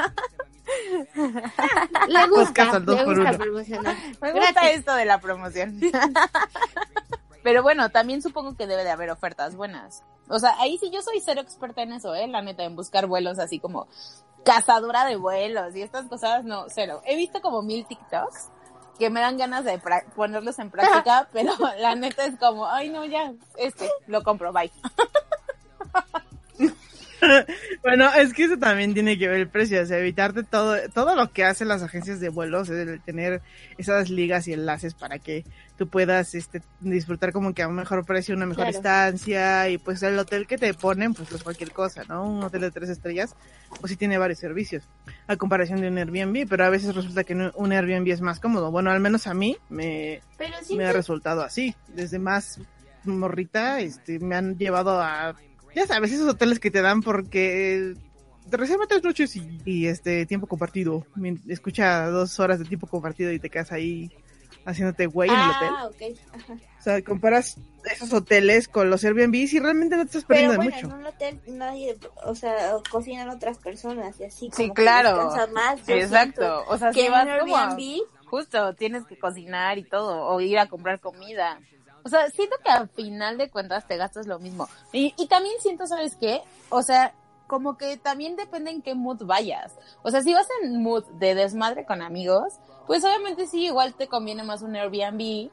Le 2.08 2.26
gusta, 2.28 2.70
al 2.72 2.84
dos 2.84 2.96
le 2.96 3.04
gusta 3.04 3.32
promocionar. 3.38 3.96
Me 4.20 4.32
gusta 4.32 4.70
esto 4.70 4.94
de 4.94 5.04
la 5.04 5.20
promoción. 5.20 5.80
Pero 7.42 7.62
bueno, 7.62 7.90
también 7.90 8.22
supongo 8.22 8.56
que 8.56 8.66
debe 8.66 8.82
de 8.82 8.90
haber 8.90 9.10
ofertas 9.10 9.54
buenas. 9.54 10.02
O 10.28 10.38
sea, 10.40 10.54
ahí 10.58 10.76
sí 10.78 10.90
yo 10.92 11.02
soy 11.02 11.20
cero 11.24 11.40
experta 11.40 11.82
en 11.82 11.92
eso, 11.92 12.14
¿eh? 12.14 12.26
La 12.26 12.42
neta, 12.42 12.64
en 12.64 12.74
buscar 12.74 13.06
vuelos 13.06 13.38
así 13.38 13.60
como 13.60 13.86
cazadora 14.46 15.04
de 15.04 15.16
vuelos 15.16 15.74
y 15.74 15.82
estas 15.82 16.06
cosas, 16.06 16.44
no, 16.44 16.66
cero. 16.68 17.02
He 17.04 17.16
visto 17.16 17.42
como 17.42 17.62
mil 17.62 17.84
TikToks 17.84 18.50
que 18.96 19.10
me 19.10 19.20
dan 19.20 19.36
ganas 19.36 19.64
de 19.64 19.78
ponerlos 20.14 20.58
en 20.60 20.70
práctica, 20.70 21.28
pero 21.32 21.52
la 21.78 21.96
neta 21.96 22.24
es 22.24 22.38
como, 22.38 22.66
ay 22.66 22.88
no, 22.88 23.04
ya, 23.04 23.32
este, 23.58 23.90
lo 24.06 24.22
compro, 24.22 24.52
bye. 24.52 24.70
Bueno, 27.82 28.12
es 28.14 28.32
que 28.32 28.44
eso 28.44 28.56
también 28.58 28.94
tiene 28.94 29.18
que 29.18 29.28
ver 29.28 29.40
el 29.40 29.48
precio, 29.48 29.80
o 29.80 29.86
sea, 29.86 29.98
evitarte 29.98 30.42
todo, 30.42 30.76
todo 30.92 31.14
lo 31.14 31.30
que 31.32 31.44
hacen 31.44 31.68
las 31.68 31.82
agencias 31.82 32.20
de 32.20 32.28
vuelos, 32.28 32.68
es 32.68 32.88
el 32.88 33.00
tener 33.00 33.42
esas 33.78 34.10
ligas 34.10 34.48
y 34.48 34.52
enlaces 34.52 34.94
para 34.94 35.18
que 35.18 35.44
tú 35.76 35.88
puedas 35.88 36.34
este, 36.34 36.62
disfrutar 36.80 37.32
como 37.32 37.54
que 37.54 37.62
a 37.62 37.68
un 37.68 37.74
mejor 37.74 38.04
precio, 38.04 38.34
una 38.34 38.46
mejor 38.46 38.64
Claro. 38.64 38.76
estancia, 38.78 39.68
y 39.68 39.78
pues 39.78 40.02
el 40.02 40.18
hotel 40.18 40.46
que 40.46 40.58
te 40.58 40.72
ponen, 40.74 41.14
pues 41.14 41.30
es 41.32 41.42
cualquier 41.42 41.72
cosa, 41.72 42.02
¿no? 42.08 42.24
Un 42.24 42.42
hotel 42.42 42.62
de 42.62 42.70
tres 42.70 42.88
estrellas, 42.88 43.36
pues 43.80 43.90
sí 43.90 43.96
tiene 43.96 44.18
varios 44.18 44.38
servicios, 44.38 44.84
a 45.26 45.36
comparación 45.36 45.80
de 45.80 45.88
un 45.88 45.98
Airbnb, 45.98 46.48
pero 46.48 46.64
a 46.64 46.70
veces 46.70 46.94
resulta 46.94 47.24
que 47.24 47.34
un 47.54 47.72
Airbnb 47.72 48.08
es 48.10 48.20
más 48.20 48.40
cómodo. 48.40 48.70
Bueno, 48.70 48.90
al 48.90 49.00
menos 49.00 49.26
a 49.26 49.34
mí 49.34 49.56
me, 49.68 50.22
Pero 50.38 50.54
me 50.76 50.86
ha 50.86 50.92
resultado 50.92 51.42
así. 51.42 51.74
Desde 51.88 52.18
más 52.18 52.60
morrita, 53.04 53.80
este, 53.80 54.18
me 54.18 54.34
han 54.36 54.56
llevado 54.58 55.00
a, 55.00 55.34
ya 55.76 55.86
sabes, 55.86 56.10
esos 56.12 56.28
hoteles 56.28 56.58
que 56.58 56.70
te 56.72 56.82
dan 56.82 57.02
porque 57.02 57.94
te 58.50 58.56
reserva 58.56 58.86
tres 58.88 59.04
noches 59.04 59.36
y, 59.36 59.60
y, 59.64 59.86
este 59.86 60.26
tiempo 60.26 60.46
compartido. 60.48 61.06
Escucha 61.46 62.06
dos 62.08 62.40
horas 62.40 62.58
de 62.58 62.64
tiempo 62.64 62.86
compartido 62.88 63.30
y 63.32 63.38
te 63.38 63.50
quedas 63.50 63.70
ahí 63.72 64.10
haciéndote 64.64 65.06
güey 65.06 65.28
en 65.30 65.36
el 65.38 65.50
hotel. 65.50 65.68
ah, 65.76 65.86
ok. 65.86 66.18
Ajá. 66.34 66.52
O 66.54 66.82
sea, 66.82 67.02
comparas 67.02 67.56
esos 67.92 68.12
hoteles 68.12 68.66
con 68.68 68.90
los 68.90 69.04
Airbnb 69.04 69.34
y 69.34 69.58
realmente 69.60 69.96
no 69.96 70.02
te 70.02 70.18
estás 70.18 70.24
Pero 70.24 70.50
perdiendo 70.50 70.52
de 70.52 70.58
bueno, 70.58 70.76
en 70.78 70.84
mucho. 70.86 70.96
un 70.96 71.06
hotel 71.06 71.40
nadie, 71.58 71.96
o 72.24 72.34
sea, 72.34 72.72
cocinan 72.90 73.28
otras 73.28 73.58
personas 73.58 74.18
y 74.20 74.24
así 74.24 74.46
Sí, 74.52 74.62
como 74.64 74.74
claro. 74.74 75.10
descansas 75.16 75.52
más. 75.52 75.86
yo 75.86 75.94
Exacto. 75.94 76.64
O 76.68 76.78
sea, 76.78 76.90
Que 76.90 77.00
si 77.00 77.06
en 77.06 77.12
vas 77.12 77.26
un 77.28 77.38
como 77.40 77.56
a- 77.56 77.68
Airbnb, 77.70 78.02
Justo, 78.26 78.74
tienes 78.74 79.04
que 79.06 79.16
cocinar 79.16 79.78
y 79.78 79.84
todo, 79.84 80.24
o 80.26 80.40
ir 80.40 80.58
a 80.58 80.66
comprar 80.68 80.98
comida. 80.98 81.60
O 82.06 82.08
sea, 82.08 82.30
siento 82.30 82.54
que 82.62 82.70
al 82.70 82.88
final 82.88 83.36
de 83.36 83.50
cuentas 83.50 83.84
te 83.88 83.96
gastas 83.96 84.28
lo 84.28 84.38
mismo. 84.38 84.68
Y, 84.92 85.12
y 85.18 85.26
también 85.26 85.56
siento, 85.58 85.88
¿sabes 85.88 86.14
qué? 86.14 86.40
O 86.68 86.80
sea, 86.82 87.12
como 87.48 87.76
que 87.76 87.96
también 87.96 88.36
depende 88.36 88.70
en 88.70 88.80
qué 88.80 88.94
mood 88.94 89.24
vayas. 89.24 89.74
O 90.04 90.10
sea, 90.12 90.22
si 90.22 90.32
vas 90.32 90.46
en 90.62 90.84
mood 90.84 91.04
de 91.18 91.34
desmadre 91.34 91.84
con 91.84 92.02
amigos, 92.02 92.60
pues 92.86 93.04
obviamente 93.04 93.48
sí, 93.48 93.64
igual 93.64 93.94
te 93.94 94.06
conviene 94.06 94.44
más 94.44 94.62
un 94.62 94.76
Airbnb, 94.76 95.50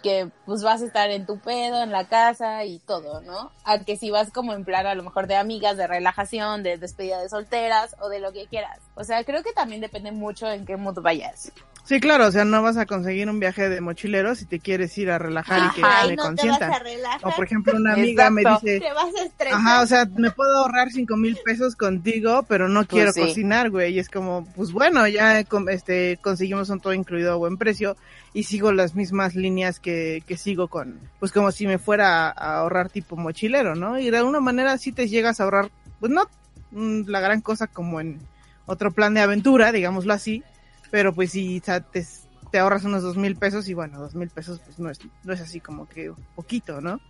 que 0.00 0.30
pues 0.46 0.62
vas 0.62 0.82
a 0.82 0.86
estar 0.86 1.10
en 1.10 1.26
tu 1.26 1.40
pedo, 1.40 1.82
en 1.82 1.90
la 1.90 2.06
casa 2.06 2.64
y 2.64 2.78
todo, 2.78 3.20
¿no? 3.20 3.50
A 3.64 3.80
que 3.80 3.96
si 3.96 4.12
vas 4.12 4.30
como 4.30 4.52
en 4.52 4.64
plan 4.64 4.86
a 4.86 4.94
lo 4.94 5.02
mejor 5.02 5.26
de 5.26 5.34
amigas, 5.34 5.76
de 5.76 5.88
relajación, 5.88 6.62
de 6.62 6.78
despedida 6.78 7.20
de 7.20 7.28
solteras 7.28 7.96
o 7.98 8.08
de 8.08 8.20
lo 8.20 8.32
que 8.32 8.46
quieras. 8.46 8.78
O 8.94 9.02
sea, 9.02 9.24
creo 9.24 9.42
que 9.42 9.52
también 9.52 9.80
depende 9.80 10.12
mucho 10.12 10.48
en 10.48 10.64
qué 10.64 10.76
mood 10.76 11.00
vayas. 11.02 11.50
Sí, 11.88 12.00
claro, 12.00 12.26
o 12.26 12.30
sea, 12.30 12.44
no 12.44 12.60
vas 12.62 12.76
a 12.76 12.84
conseguir 12.84 13.30
un 13.30 13.40
viaje 13.40 13.70
de 13.70 13.80
mochilero 13.80 14.34
si 14.34 14.44
te 14.44 14.60
quieres 14.60 14.98
ir 14.98 15.10
a 15.10 15.16
relajar 15.16 15.70
y 15.72 15.74
que 15.74 15.80
Ay, 15.82 16.10
me 16.10 16.16
no 16.16 16.22
te 16.22 16.28
vas 16.28 16.28
consientan. 16.28 16.70
a 16.72 16.78
relajar, 16.80 17.20
O 17.32 17.34
por 17.34 17.46
ejemplo, 17.46 17.76
una 17.78 17.94
amiga 17.94 18.28
me 18.28 18.42
dice, 18.42 18.78
te 18.80 18.92
vas 18.92 19.14
a 19.18 19.24
estresar. 19.24 19.58
ajá, 19.58 19.80
o 19.80 19.86
sea, 19.86 20.04
me 20.18 20.30
puedo 20.30 20.54
ahorrar 20.58 20.90
cinco 20.90 21.16
mil 21.16 21.38
pesos 21.42 21.76
contigo, 21.76 22.44
pero 22.46 22.68
no 22.68 22.86
quiero 22.86 23.10
sí. 23.12 23.22
cocinar, 23.22 23.70
güey. 23.70 23.94
Y 23.94 24.00
es 24.00 24.10
como, 24.10 24.44
pues 24.54 24.70
bueno, 24.70 25.08
ya 25.08 25.40
este 25.40 26.18
conseguimos 26.20 26.68
un 26.68 26.78
todo 26.80 26.92
incluido 26.92 27.32
a 27.32 27.36
buen 27.36 27.56
precio 27.56 27.96
y 28.34 28.42
sigo 28.42 28.70
las 28.70 28.94
mismas 28.94 29.34
líneas 29.34 29.80
que, 29.80 30.22
que 30.26 30.36
sigo 30.36 30.68
con, 30.68 31.00
pues 31.18 31.32
como 31.32 31.52
si 31.52 31.66
me 31.66 31.78
fuera 31.78 32.28
a, 32.28 32.30
a 32.32 32.58
ahorrar 32.58 32.90
tipo 32.90 33.16
mochilero, 33.16 33.74
¿no? 33.74 33.98
Y 33.98 34.10
de 34.10 34.18
alguna 34.18 34.40
manera 34.40 34.76
sí 34.76 34.92
te 34.92 35.08
llegas 35.08 35.40
a 35.40 35.44
ahorrar, 35.44 35.70
pues 36.00 36.12
no 36.12 36.28
mm, 36.72 37.08
la 37.08 37.20
gran 37.20 37.40
cosa 37.40 37.66
como 37.66 37.98
en 37.98 38.18
otro 38.66 38.92
plan 38.92 39.14
de 39.14 39.22
aventura, 39.22 39.72
digámoslo 39.72 40.12
así, 40.12 40.44
pero 40.90 41.12
pues 41.14 41.30
sí, 41.32 41.60
te, 41.60 42.06
te 42.50 42.58
ahorras 42.58 42.84
unos 42.84 43.02
dos 43.02 43.16
mil 43.16 43.36
pesos 43.36 43.68
y 43.68 43.74
bueno, 43.74 43.98
dos 44.00 44.14
mil 44.14 44.28
pesos 44.30 44.60
pues 44.64 44.78
no 44.78 44.90
es, 44.90 44.98
no 45.24 45.32
es 45.32 45.40
así 45.40 45.60
como 45.60 45.88
que 45.88 46.12
poquito, 46.34 46.80
¿no? 46.80 47.00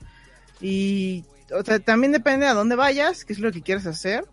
Y, 0.61 1.25
o 1.53 1.63
sea, 1.63 1.79
también 1.79 2.13
depende 2.13 2.47
a 2.47 2.55
dónde 2.55 2.75
vayas, 2.77 3.25
qué 3.25 3.33
es 3.33 3.39
lo 3.39 3.53
que 3.53 3.63
quieres 3.63 3.87
hacer. 3.87 4.25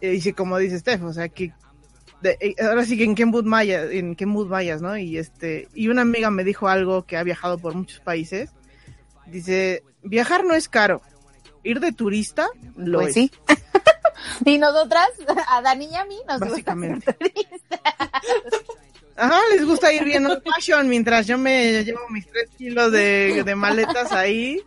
Eh, 0.00 0.14
Y 0.14 0.20
si, 0.20 0.32
como 0.32 0.58
dice 0.58 0.78
Steph, 0.78 1.02
o 1.04 1.12
sea, 1.12 1.28
que, 1.28 1.52
de- 2.20 2.36
eh, 2.40 2.54
ahora 2.60 2.84
sí 2.84 2.96
que 2.98 3.04
en 3.04 3.14
qué 3.14 3.24
mood 3.26 3.44
vayas, 3.48 3.90
en 3.92 4.16
qué 4.16 4.26
mood 4.26 4.48
vayas, 4.48 4.82
¿no? 4.82 4.96
Y 4.98 5.16
este, 5.18 5.68
y 5.74 5.88
una 5.88 6.02
amiga 6.02 6.30
me 6.30 6.42
dijo 6.44 6.68
algo 6.68 7.04
que 7.04 7.16
ha 7.16 7.22
viajado 7.22 7.58
por 7.58 7.74
muchos 7.74 8.00
países. 8.00 8.50
Dice, 9.26 9.82
viajar 10.02 10.44
no 10.44 10.54
es 10.54 10.68
caro. 10.68 11.02
Ir 11.62 11.80
de 11.80 11.92
turista 11.92 12.48
lo 12.76 12.98
Pues 13.00 13.08
es. 13.10 13.14
sí. 13.14 13.30
y 14.44 14.58
nosotras, 14.58 15.08
a 15.48 15.62
Dani 15.62 15.86
y 15.86 15.94
a 15.96 16.04
mí, 16.04 16.16
nos 16.26 16.40
Básicamente. 16.40 17.16
Ajá, 19.16 19.40
les 19.50 19.66
gusta 19.66 19.92
ir 19.92 20.02
old 20.24 20.42
fashion 20.44 20.88
mientras 20.88 21.26
yo 21.26 21.38
me 21.38 21.84
llevo 21.84 22.08
mis 22.10 22.26
tres 22.28 22.48
kilos 22.56 22.92
de, 22.92 23.42
de 23.44 23.54
maletas 23.56 24.12
ahí, 24.12 24.62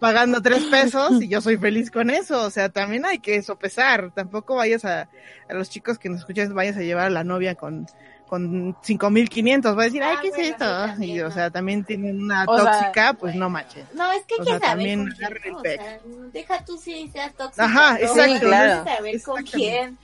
pagando 0.00 0.42
tres 0.42 0.64
pesos 0.64 1.22
y 1.22 1.28
yo 1.28 1.40
soy 1.40 1.56
feliz 1.58 1.90
con 1.90 2.10
eso. 2.10 2.42
O 2.42 2.50
sea, 2.50 2.70
también 2.70 3.06
hay 3.06 3.20
que 3.20 3.40
sopesar. 3.40 4.12
Tampoco 4.14 4.56
vayas 4.56 4.84
a, 4.84 5.08
a 5.48 5.54
los 5.54 5.70
chicos 5.70 5.98
que 5.98 6.08
nos 6.08 6.20
escuchan, 6.20 6.52
vayas 6.54 6.76
a 6.76 6.80
llevar 6.80 7.06
a 7.06 7.10
la 7.10 7.22
novia 7.22 7.54
con, 7.54 7.86
con 8.32 8.74
cinco 8.80 9.10
mil 9.10 9.28
quinientos. 9.28 9.76
Va 9.76 9.82
a 9.82 9.84
decir, 9.84 10.02
ay, 10.02 10.14
Ah, 10.16 10.20
¿qué 10.22 10.28
es 10.28 10.34
bueno, 10.34 10.48
esto? 10.52 10.64
sí, 10.64 10.90
también, 10.90 11.16
y, 11.16 11.20
o 11.20 11.30
sea, 11.30 11.50
también 11.50 11.84
tienen 11.84 12.22
una 12.22 12.46
O 12.48 12.58
sea, 12.58 12.64
tóxica, 12.64 13.12
pues 13.12 13.34
no 13.34 13.50
manches. 13.50 13.84
No, 13.92 14.10
es 14.10 14.24
que 14.24 14.36
hay 14.36 14.40
O 14.40 14.44
que 14.44 14.50
sea, 14.52 14.58
saber 14.60 14.70
también 14.70 15.04
con 15.04 15.10
quién. 15.42 15.54
O 15.54 15.60
sea, 15.60 16.00
deja 16.32 16.64
tú 16.64 16.78
si 16.78 17.08
seas 17.08 17.34
tóxico. 17.34 17.62
Ajá, 17.62 17.98
exacto. 18.00 18.22
Hay 18.22 18.32
que 18.32 18.46
claro. 18.46 18.84
saber 18.84 19.22
con 19.22 19.42
quién. 19.44 19.98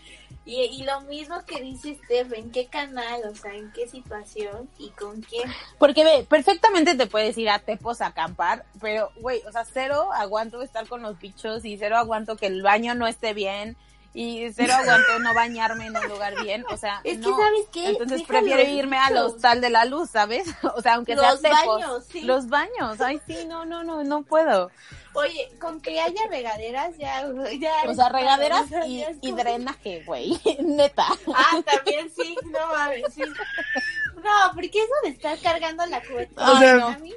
Y, 0.45 0.61
y 0.61 0.83
lo 0.83 1.01
mismo 1.03 1.43
que 1.47 1.62
dice 1.62 1.99
Steph, 2.05 2.35
en 2.35 2.51
qué 2.51 2.67
canal, 2.67 3.23
o 3.31 3.35
sea, 3.35 3.55
en 3.55 3.73
qué 3.73 3.88
situación 3.88 4.69
y 4.79 4.91
con 4.91 5.23
quién. 5.23 5.51
Porque 5.79 6.05
ve, 6.05 6.27
perfectamente 6.29 6.95
te 6.97 7.07
puedes 7.07 7.38
ir 7.38 7.49
a 7.49 7.61
Tepos 7.61 8.03
a 8.03 8.09
acampar, 8.09 8.67
pero 8.79 9.11
güey, 9.23 9.41
o 9.49 9.53
sea, 9.53 9.64
cero 9.64 10.11
aguanto 10.14 10.61
estar 10.61 10.87
con 10.87 11.01
los 11.01 11.19
bichos 11.19 11.64
y 11.64 11.79
cero 11.79 11.97
aguanto 11.97 12.37
que 12.37 12.47
el 12.47 12.61
baño 12.62 12.95
no 12.95 13.07
esté 13.07 13.33
bien 13.33 13.75
y 14.14 14.51
cero 14.53 14.75
aguanto 14.75 15.18
no 15.21 15.35
bañarme 15.35 15.87
en 15.87 15.97
un 15.97 16.09
lugar 16.09 16.35
bien, 16.42 16.64
o 16.71 16.77
sea, 16.77 17.01
Es 17.05 17.18
que. 17.18 17.25
¿sabes 17.25 17.66
qué? 17.73 17.88
Entonces 17.90 18.23
prefiero 18.23 18.62
irme 18.62 18.99
al 18.99 19.16
hostal 19.18 19.61
de 19.61 19.71
la 19.71 19.85
luz, 19.85 20.11
¿sabes? 20.11 20.47
O 20.77 20.83
sea, 20.83 20.94
aunque 20.94 21.14
Los 21.14 21.40
sea 21.40 21.51
baños, 21.51 22.05
sí. 22.11 22.23
Los 22.23 22.49
baños, 22.49 23.01
ay 23.01 23.21
sí, 23.27 23.44
no, 23.47 23.64
no, 23.64 23.85
no, 23.85 24.05
no 24.05 24.23
puedo. 24.23 24.71
Oye, 25.14 25.51
con 25.61 25.81
que 25.81 26.01
haya 26.01 26.27
regaderas 26.31 26.97
ya, 26.97 27.27
ya. 27.59 27.73
O 27.87 27.94
sea, 27.94 28.09
regaderas 28.09 28.66
y, 29.21 29.33
drenaje, 29.33 30.05
güey, 30.05 30.40
neta. 30.62 31.07
Ah, 31.35 31.61
también 31.64 32.11
sí, 32.14 32.37
no 32.44 32.66
mames, 32.68 33.14
sí. 33.14 33.23
No, 33.23 34.53
porque 34.55 34.79
eso 34.79 34.92
de 35.03 35.09
estar 35.11 35.38
cargando 35.40 35.85
la 35.87 36.01
cubeta. 36.03 36.53
O 36.53 36.59
sea, 36.59 36.75
Ay, 36.75 36.94
a 36.94 36.99
mí, 36.99 37.14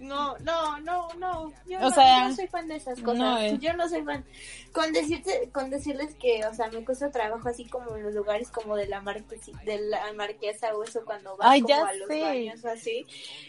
no, 0.00 0.36
no, 0.38 0.78
no, 0.80 1.08
no. 1.18 1.52
Yo, 1.66 1.78
O 1.78 1.82
no, 1.82 1.90
sea, 1.90 2.22
yo 2.24 2.28
no 2.30 2.36
soy 2.36 2.46
fan 2.48 2.68
de 2.68 2.76
esas 2.76 3.00
cosas. 3.00 3.18
no, 3.18 3.38
eh. 3.38 3.58
Yo 3.60 3.72
no 3.74 3.88
soy 3.88 4.02
fan. 4.02 4.24
Con 4.72 4.92
decirte, 4.92 5.50
con 5.52 5.70
decirles 5.70 6.14
que, 6.16 6.44
o 6.46 6.54
sea, 6.54 6.68
me 6.68 6.84
cuesta 6.84 7.10
trabajo 7.10 7.48
así 7.48 7.66
como 7.68 7.94
en 7.96 8.02
los 8.04 8.14
lugares 8.14 8.50
como 8.50 8.76
de 8.76 8.86
la 8.86 9.00
marquesa, 9.00 9.52
de 9.64 9.78
la 9.80 10.12
marquesa 10.14 10.74
o 10.74 10.82
eso 10.84 11.04
cuando 11.04 11.36
vas 11.36 11.48
Ay, 11.50 11.60
como 11.62 11.68
ya 11.74 11.86
a 11.88 11.94
los 11.94 12.08
sé. 12.08 12.20
baños 12.22 12.64
o 12.64 12.68
así. 12.68 13.06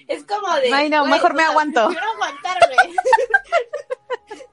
Es 0.07 0.23
como 0.25 0.53
de. 0.57 0.73
Ay, 0.73 0.89
no, 0.89 1.05
mejor 1.05 1.33
me 1.33 1.41
sea, 1.41 1.51
aguanto. 1.51 1.87
Prefiero 1.87 2.11
aguantarme. 2.13 2.75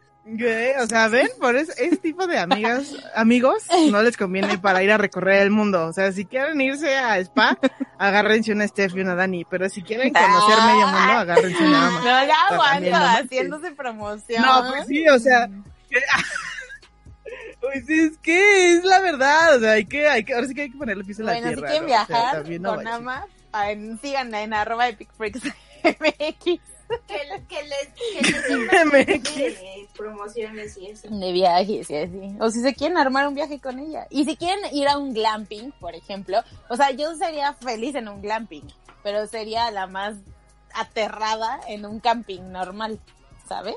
O 0.83 0.87
sea, 0.87 1.09
ven, 1.09 1.29
por 1.41 1.57
eso, 1.57 1.73
ese 1.79 1.97
tipo 1.97 2.27
de 2.27 2.39
amigas, 2.39 2.95
amigos, 3.15 3.65
no 3.91 4.03
les 4.03 4.17
conviene 4.17 4.59
para 4.59 4.83
ir 4.83 4.91
a 4.93 4.99
recorrer 4.99 5.43
el 5.43 5.51
mundo. 5.51 5.87
O 5.87 5.93
sea, 5.93 6.13
si 6.13 6.27
quieren 6.27 6.61
irse 6.61 6.97
a 6.97 7.19
spa, 7.19 7.59
agárrense 7.99 8.53
una 8.53 8.69
Steph 8.69 8.95
y 8.97 9.01
una 9.01 9.15
Dani. 9.15 9.45
Pero 9.45 9.69
si 9.69 9.83
quieren 9.83 10.13
conocer 10.13 10.57
medio 10.65 10.87
mundo, 10.87 11.13
agárrense 11.13 11.63
nada 11.63 11.91
más. 11.91 12.05
No, 12.05 12.27
ya 12.27 12.57
manches. 12.57 12.95
haciéndose 12.95 13.71
promoción. 13.73 14.43
No, 14.43 14.71
pues 14.71 14.87
sí, 14.87 15.09
o 15.09 15.19
sea. 15.19 15.49
Pues 17.61 17.89
es 17.91 18.17
que 18.19 18.73
es 18.73 18.85
la 18.85 19.01
verdad, 19.01 19.57
o 19.57 19.61
sea, 19.61 19.73
hay 19.73 19.85
que, 19.85 20.09
hay 20.09 20.23
que, 20.23 20.33
ahora 20.33 20.47
sí 20.47 20.55
que 20.55 20.63
hay 20.63 20.71
que 20.71 20.79
ponerle 20.79 21.03
piso 21.05 21.23
en 21.23 21.27
la 21.27 21.33
Bueno, 21.33 21.49
si 21.49 21.55
tierra. 21.55 21.69
quieren 21.69 21.89
¿no? 21.89 22.03
O 22.03 22.07
sea, 22.07 22.43
viajar 22.43 22.61
no 22.61 22.75
con. 22.77 22.87
Ama, 22.87 23.27
en, 23.69 24.01
síganla 24.01 24.43
en 24.43 24.55
arroba 24.55 24.87
epicfreaksmx. 25.83 26.61
que, 27.07 27.45
que 27.49 27.63
les, 27.65 27.89
que 27.95 28.23
les 28.23 28.87
MX. 28.87 29.35
de 29.35 29.89
promociones 29.97 30.77
y 30.79 30.87
eso. 30.87 31.09
De 31.11 31.33
viajes 31.33 31.91
y 31.91 31.97
así. 31.97 32.37
O 32.41 32.51
si 32.51 32.61
se 32.61 32.75
quieren 32.75 32.99
armar 32.99 33.29
un 33.29 33.35
viaje 33.35 33.61
con 33.61 33.79
ella. 33.79 34.07
Y 34.11 34.25
si 34.25 34.37
quieren 34.37 34.61
ir 34.73 34.89
a 34.89 34.97
un 34.99 35.13
glamping, 35.13 35.73
por 35.73 35.95
ejemplo. 35.95 36.39
O 36.69 36.77
sea, 36.77 36.91
yo 36.93 37.15
sería 37.15 37.53
feliz 37.55 37.95
en 37.95 38.09
un 38.09 38.23
glamping. 38.23 38.67
Pero 39.03 39.27
sería 39.27 39.71
la 39.71 39.87
más 39.87 40.17
aterrada 40.75 41.61
en 41.69 41.85
un 41.85 42.01
camping 42.01 42.51
normal. 42.51 42.99
¿Sabes? 43.47 43.77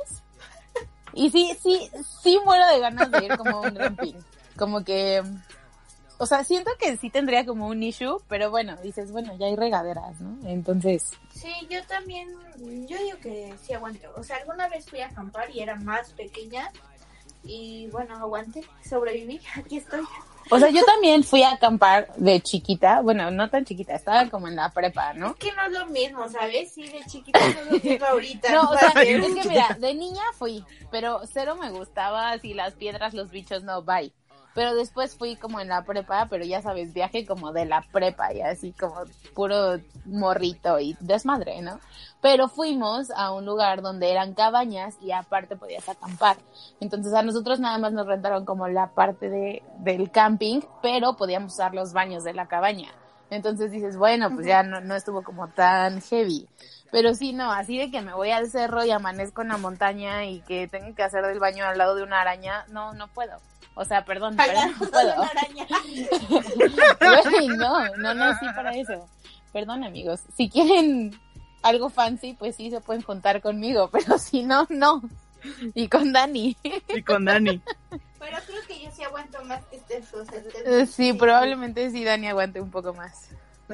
Y 1.13 1.29
sí, 1.29 1.57
sí, 1.61 1.89
sí 2.21 2.39
muero 2.45 2.65
de 2.67 2.79
ganas 2.79 3.11
de 3.11 3.25
ir 3.25 3.37
como 3.37 3.57
a 3.57 3.61
un 3.61 3.73
glamping. 3.73 4.17
Como 4.57 4.83
que... 4.83 5.21
O 6.21 6.27
sea, 6.27 6.43
siento 6.43 6.69
que 6.77 6.97
sí 6.97 7.09
tendría 7.09 7.47
como 7.47 7.65
un 7.65 7.81
issue, 7.81 8.21
pero 8.27 8.51
bueno, 8.51 8.77
dices, 8.83 9.11
bueno, 9.11 9.35
ya 9.39 9.47
hay 9.47 9.55
regaderas, 9.55 10.21
¿no? 10.21 10.47
Entonces, 10.47 11.13
Sí, 11.33 11.51
yo 11.67 11.83
también, 11.87 12.29
yo 12.87 12.95
digo 12.99 13.17
que 13.19 13.55
sí 13.63 13.73
aguanto. 13.73 14.07
O 14.15 14.21
sea, 14.21 14.35
alguna 14.35 14.69
vez 14.69 14.87
fui 14.87 15.01
a 15.01 15.07
acampar 15.07 15.49
y 15.49 15.61
era 15.61 15.77
más 15.77 16.11
pequeña 16.11 16.71
y 17.43 17.87
bueno, 17.91 18.15
aguanté, 18.17 18.63
sobreviví, 18.87 19.41
aquí 19.55 19.77
estoy. 19.77 20.01
o 20.51 20.59
sea, 20.59 20.69
yo 20.69 20.85
también 20.85 21.23
fui 21.23 21.41
a 21.41 21.53
acampar 21.53 22.13
de 22.15 22.39
chiquita, 22.39 23.01
bueno, 23.01 23.31
no 23.31 23.49
tan 23.49 23.65
chiquita, 23.65 23.95
estaba 23.95 24.29
como 24.29 24.47
en 24.47 24.57
la 24.57 24.69
prepa, 24.69 25.13
¿no? 25.13 25.31
Es 25.31 25.35
que 25.37 25.51
no 25.53 25.65
es 25.65 25.71
lo 25.71 25.87
mismo, 25.87 26.29
¿sabes? 26.29 26.71
Sí, 26.71 26.87
de 26.87 27.03
chiquita 27.07 27.39
no 27.39 27.47
es 27.47 27.65
lo 27.65 27.89
mismo 27.89 28.05
ahorita. 28.05 28.51
No, 28.51 28.69
o 28.69 28.77
sea, 28.77 28.89
es 29.01 29.33
que 29.33 29.49
mira, 29.49 29.75
de 29.79 29.95
niña 29.95 30.21
fui, 30.33 30.63
pero 30.91 31.21
cero 31.25 31.55
me 31.59 31.71
gustaba, 31.71 32.29
así 32.29 32.53
las 32.53 32.75
piedras, 32.75 33.15
los 33.15 33.31
bichos, 33.31 33.63
no, 33.63 33.81
bye. 33.81 34.13
Pero 34.53 34.75
después 34.75 35.15
fui 35.15 35.35
como 35.35 35.59
en 35.59 35.69
la 35.69 35.83
prepa, 35.83 36.27
pero 36.29 36.43
ya 36.43 36.61
sabes, 36.61 36.93
viaje 36.93 37.25
como 37.25 37.53
de 37.53 37.65
la 37.65 37.81
prepa 37.91 38.33
y 38.33 38.41
así 38.41 38.73
como 38.73 38.95
puro 39.33 39.79
morrito 40.05 40.79
y 40.79 40.97
desmadre, 40.99 41.61
¿no? 41.61 41.79
Pero 42.21 42.47
fuimos 42.49 43.11
a 43.11 43.31
un 43.31 43.45
lugar 43.45 43.81
donde 43.81 44.11
eran 44.11 44.33
cabañas 44.33 44.95
y 45.01 45.11
aparte 45.11 45.55
podías 45.55 45.87
acampar. 45.87 46.37
Entonces 46.79 47.13
a 47.13 47.23
nosotros 47.23 47.59
nada 47.59 47.77
más 47.77 47.93
nos 47.93 48.07
rentaron 48.07 48.45
como 48.45 48.67
la 48.67 48.87
parte 48.87 49.29
de, 49.29 49.63
del 49.79 50.11
camping, 50.11 50.61
pero 50.81 51.15
podíamos 51.15 51.53
usar 51.53 51.73
los 51.73 51.93
baños 51.93 52.23
de 52.23 52.33
la 52.33 52.47
cabaña. 52.47 52.89
Entonces 53.29 53.71
dices, 53.71 53.95
bueno, 53.95 54.29
pues 54.29 54.45
ya 54.45 54.61
no, 54.61 54.81
no 54.81 54.93
estuvo 54.93 55.23
como 55.23 55.47
tan 55.47 56.01
heavy. 56.01 56.49
Pero 56.91 57.13
sí, 57.15 57.31
no, 57.31 57.51
así 57.51 57.77
de 57.77 57.89
que 57.89 58.01
me 58.01 58.13
voy 58.13 58.31
al 58.31 58.49
cerro 58.49 58.83
y 58.83 58.91
amanezco 58.91 59.41
en 59.41 59.47
la 59.47 59.57
montaña 59.57 60.25
y 60.25 60.41
que 60.41 60.67
tengo 60.67 60.93
que 60.93 61.03
hacer 61.03 61.25
del 61.25 61.39
baño 61.39 61.65
al 61.65 61.77
lado 61.77 61.95
de 61.95 62.03
una 62.03 62.19
araña, 62.19 62.65
no, 62.67 62.93
no 62.93 63.07
puedo. 63.07 63.37
O 63.73 63.85
sea, 63.85 64.03
perdón, 64.05 64.35
pero 64.37 64.59
Al 64.59 64.71
no 64.71 64.77
puedo. 64.89 65.15
Güey, 67.31 67.47
no, 67.49 67.95
no 67.97 68.13
nací 68.13 68.45
para 68.55 68.75
eso. 68.75 69.07
Perdón, 69.53 69.83
amigos. 69.83 70.21
Si 70.35 70.49
quieren 70.49 71.17
algo 71.61 71.89
fancy, 71.89 72.33
pues 72.33 72.55
sí 72.55 72.69
se 72.69 72.81
pueden 72.81 73.01
juntar 73.01 73.41
conmigo, 73.41 73.89
pero 73.91 74.17
si 74.17 74.43
no, 74.43 74.67
no. 74.69 75.01
Y 75.73 75.87
con 75.87 76.13
Dani. 76.13 76.55
Y 76.89 77.01
con 77.01 77.25
Dani. 77.25 77.61
Pero 78.19 78.37
creo 78.45 78.61
que 78.67 78.83
yo 78.83 78.91
sí 78.91 79.03
aguanto 79.03 79.43
más 79.45 79.63
que 79.65 79.77
este 79.77 79.97
o 80.15 80.23
sea, 80.25 80.41
Eh, 80.65 80.85
Sí, 80.85 81.13
probablemente 81.13 81.89
sí 81.89 82.03
Dani 82.03 82.27
aguante 82.27 82.61
un 82.61 82.69
poco 82.69 82.93
más. 82.93 83.29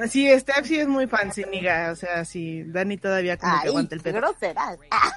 Sí, 0.08 0.30
Steph 0.38 0.64
sí 0.64 0.78
es 0.78 0.86
muy 0.86 1.08
fanciniga, 1.08 1.90
o 1.90 1.96
sea, 1.96 2.24
sí, 2.24 2.62
Dani 2.64 2.96
todavía 2.98 3.36
como 3.36 3.52
que 3.54 3.58
Ay, 3.64 3.68
aguanta 3.68 3.94
el 3.96 4.00
pedo. 4.00 4.18
groseras. 4.18 4.78
Ah, 4.92 5.10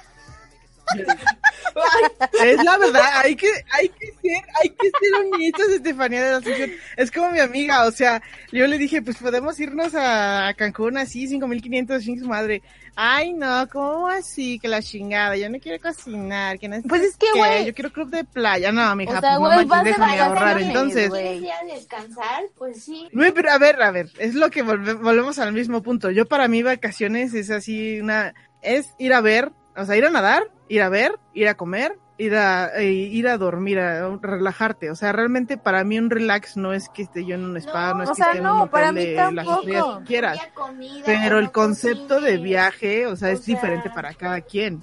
Es 2.42 2.62
la 2.64 2.76
verdad, 2.78 3.04
hay 3.22 3.34
que, 3.36 3.48
hay 3.70 3.88
que 3.88 4.06
ser, 4.06 4.42
hay 4.62 4.68
que 4.70 4.90
ser 4.90 5.14
honestos, 5.20 5.68
Estefanía 5.70 6.22
de 6.24 6.30
la 6.32 6.36
Asunción. 6.38 6.70
Es 6.96 7.10
como 7.10 7.30
mi 7.30 7.40
amiga, 7.40 7.86
o 7.86 7.90
sea, 7.92 8.22
yo 8.50 8.66
le 8.66 8.78
dije, 8.78 9.00
pues 9.02 9.16
podemos 9.16 9.58
irnos 9.60 9.94
a 9.94 10.52
Cancún 10.56 10.98
así, 10.98 11.26
5500, 11.28 12.02
sin 12.02 12.20
su 12.20 12.26
madre. 12.28 12.62
Ay, 12.94 13.32
no, 13.32 13.66
¿cómo 13.72 14.08
así? 14.08 14.58
Que 14.58 14.68
la 14.68 14.82
chingada, 14.82 15.34
yo 15.36 15.48
no 15.48 15.58
quiero 15.58 15.80
cocinar, 15.82 16.58
que 16.58 16.68
no 16.68 16.76
sé 16.76 16.82
Pues 16.86 17.00
es 17.02 17.16
que, 17.16 17.26
güey. 17.34 17.64
Yo 17.64 17.72
quiero 17.74 17.90
club 17.90 18.10
de 18.10 18.24
playa, 18.24 18.70
no, 18.70 18.94
mija, 18.96 19.16
O 19.16 19.20
sea, 19.20 19.38
pues 19.38 19.56
no 19.56 19.66
manches, 19.66 19.96
déjame 19.96 20.20
ahorrar. 20.20 20.60
Entonces, 20.60 21.08
güey. 21.08 21.22
¿Quieres 21.38 21.42
ir 21.42 21.50
a 21.52 21.74
descansar? 21.74 22.42
Pues 22.58 22.84
sí. 22.84 23.08
Güey, 23.12 23.32
pero 23.32 23.50
a 23.50 23.58
ver, 23.58 23.80
a 23.80 23.90
ver, 23.92 24.10
es 24.18 24.34
lo 24.34 24.50
que 24.50 24.62
volve- 24.62 25.00
volvemos 25.00 25.38
al 25.38 25.54
mismo 25.54 25.82
punto. 25.82 26.10
Yo 26.10 26.26
para 26.26 26.48
mí 26.48 26.62
vacaciones 26.62 27.32
es 27.32 27.50
así 27.50 27.98
una, 28.00 28.34
es 28.60 28.90
ir 28.98 29.14
a 29.14 29.22
ver, 29.22 29.52
o 29.76 29.84
sea, 29.84 29.96
ir 29.96 30.04
a 30.04 30.10
nadar, 30.10 30.48
ir 30.68 30.82
a 30.82 30.88
ver, 30.88 31.18
ir 31.34 31.48
a 31.48 31.54
comer, 31.54 31.98
ir 32.18 32.34
a, 32.36 32.70
eh, 32.76 32.90
ir 32.92 33.26
a 33.28 33.36
dormir, 33.38 33.78
a 33.80 34.16
relajarte. 34.20 34.90
O 34.90 34.94
sea, 34.94 35.12
realmente 35.12 35.56
para 35.56 35.82
mí 35.84 35.98
un 35.98 36.10
relax 36.10 36.56
no 36.56 36.72
es 36.72 36.88
que 36.88 37.02
esté 37.02 37.24
yo 37.24 37.34
en 37.34 37.44
un 37.44 37.56
spa, 37.56 37.90
no, 37.90 37.94
No, 37.98 38.02
es 38.04 38.08
que 38.10 38.14
sea, 38.16 38.26
esté 38.26 38.38
en 38.38 38.44
no, 38.44 38.54
un 38.54 38.60
hotel 38.60 38.70
para 38.70 38.92
mí 38.92 39.04
de 39.06 39.32
las 39.32 39.46
estrellas 39.48 39.84
que 39.98 40.04
quieras. 40.04 40.38
Comida, 40.54 41.02
Pero 41.06 41.38
el 41.38 41.44
no 41.46 41.52
concepto 41.52 42.14
de 42.16 42.20
cocines. 42.20 42.42
viaje, 42.42 43.06
o 43.06 43.16
sea, 43.16 43.28
O 43.28 43.32
es 43.32 43.44
diferente 43.44 43.84
sea- 43.84 43.94
para 43.94 44.14
cada 44.14 44.40
quien. 44.40 44.80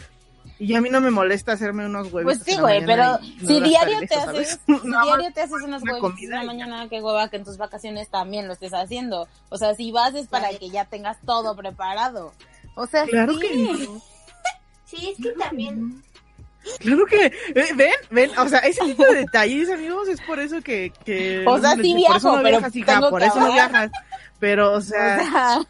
Y 0.61 0.75
a 0.75 0.81
mí 0.81 0.89
no 0.89 0.99
me 0.99 1.09
molesta 1.09 1.53
hacerme 1.53 1.85
unos 1.85 2.11
huevos. 2.11 2.33
Pues 2.35 2.43
sí, 2.43 2.59
güey, 2.59 2.85
pero 2.85 3.17
si 3.47 3.61
diario 3.61 3.97
te 4.09 4.15
haces, 4.15 4.59
si 4.65 4.73
diario 4.89 5.31
te 5.33 5.39
haces 5.41 5.61
unos 5.63 5.81
una 5.83 5.93
huevitos 5.93 6.21
en 6.23 6.29
la 6.31 6.43
mañana, 6.43 6.89
qué 6.89 6.99
hueva 7.01 7.29
que 7.29 7.37
en 7.37 7.45
tus 7.45 7.57
vacaciones 7.57 8.09
también 8.09 8.47
lo 8.47 8.53
estés 8.53 8.73
haciendo. 8.73 9.29
O 9.47 9.57
sea, 9.57 9.73
si 9.75 9.93
vas 9.93 10.15
es 10.15 10.27
para 10.27 10.49
que 10.49 10.69
ya 10.69 10.83
tengas 10.83 11.17
todo 11.25 11.55
preparado. 11.55 12.33
O 12.75 12.85
sea, 12.87 13.05
Claro 13.05 13.35
sí. 13.35 13.39
que 13.39 13.55
no. 13.55 14.01
Sí, 14.89 15.15
es 15.17 15.23
que 15.23 15.31
también. 15.37 16.01
Claro 16.79 17.05
que, 17.05 17.25
eh, 17.27 17.73
ven, 17.75 17.93
ven, 18.11 18.31
o 18.37 18.47
sea, 18.47 18.59
ese 18.59 18.83
tipo 18.85 19.05
de 19.05 19.15
detalles, 19.19 19.69
amigos, 19.69 20.07
es 20.09 20.19
por 20.21 20.39
eso 20.39 20.61
que, 20.61 20.91
que 21.05 21.43
O 21.47 21.59
sea, 21.59 21.71
sí 21.75 21.93
por 21.93 21.97
viajo, 21.97 22.17
eso 22.17 22.35
no 22.35 22.43
pero 22.43 22.57
viajas, 22.57 22.75
hija, 22.75 23.09
por 23.09 23.23
eso 23.23 23.39
no 23.39 23.53
viajas. 23.53 23.91
Pero, 24.39 24.73
o 24.73 24.81
sea, 24.81 25.59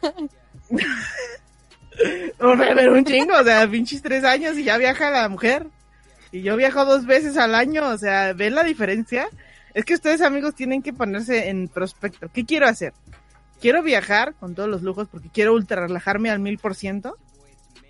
o 2.38 2.56
sea, 2.56 2.74
pero 2.74 2.92
un 2.92 3.04
chingo, 3.04 3.34
o 3.38 3.44
sea, 3.44 3.68
pinches 3.68 4.02
tres 4.02 4.24
años 4.24 4.56
y 4.58 4.64
ya 4.64 4.78
viaja 4.78 5.10
la 5.10 5.28
mujer. 5.28 5.66
Y 6.32 6.42
yo 6.42 6.56
viajo 6.56 6.84
dos 6.84 7.06
veces 7.06 7.36
al 7.36 7.54
año, 7.54 7.88
o 7.88 7.98
sea, 7.98 8.32
¿ven 8.32 8.54
la 8.54 8.62
diferencia? 8.62 9.28
Es 9.74 9.84
que 9.84 9.94
ustedes, 9.94 10.20
amigos, 10.20 10.54
tienen 10.54 10.82
que 10.82 10.92
ponerse 10.92 11.48
en 11.48 11.68
prospecto. 11.68 12.28
¿Qué 12.32 12.44
quiero 12.44 12.66
hacer? 12.66 12.92
Quiero 13.60 13.82
viajar 13.82 14.34
con 14.34 14.54
todos 14.54 14.68
los 14.68 14.82
lujos 14.82 15.08
porque 15.10 15.28
quiero 15.28 15.54
ultra 15.54 15.82
relajarme 15.82 16.30
al 16.30 16.38
mil 16.38 16.58
por 16.58 16.74
ciento. 16.74 17.16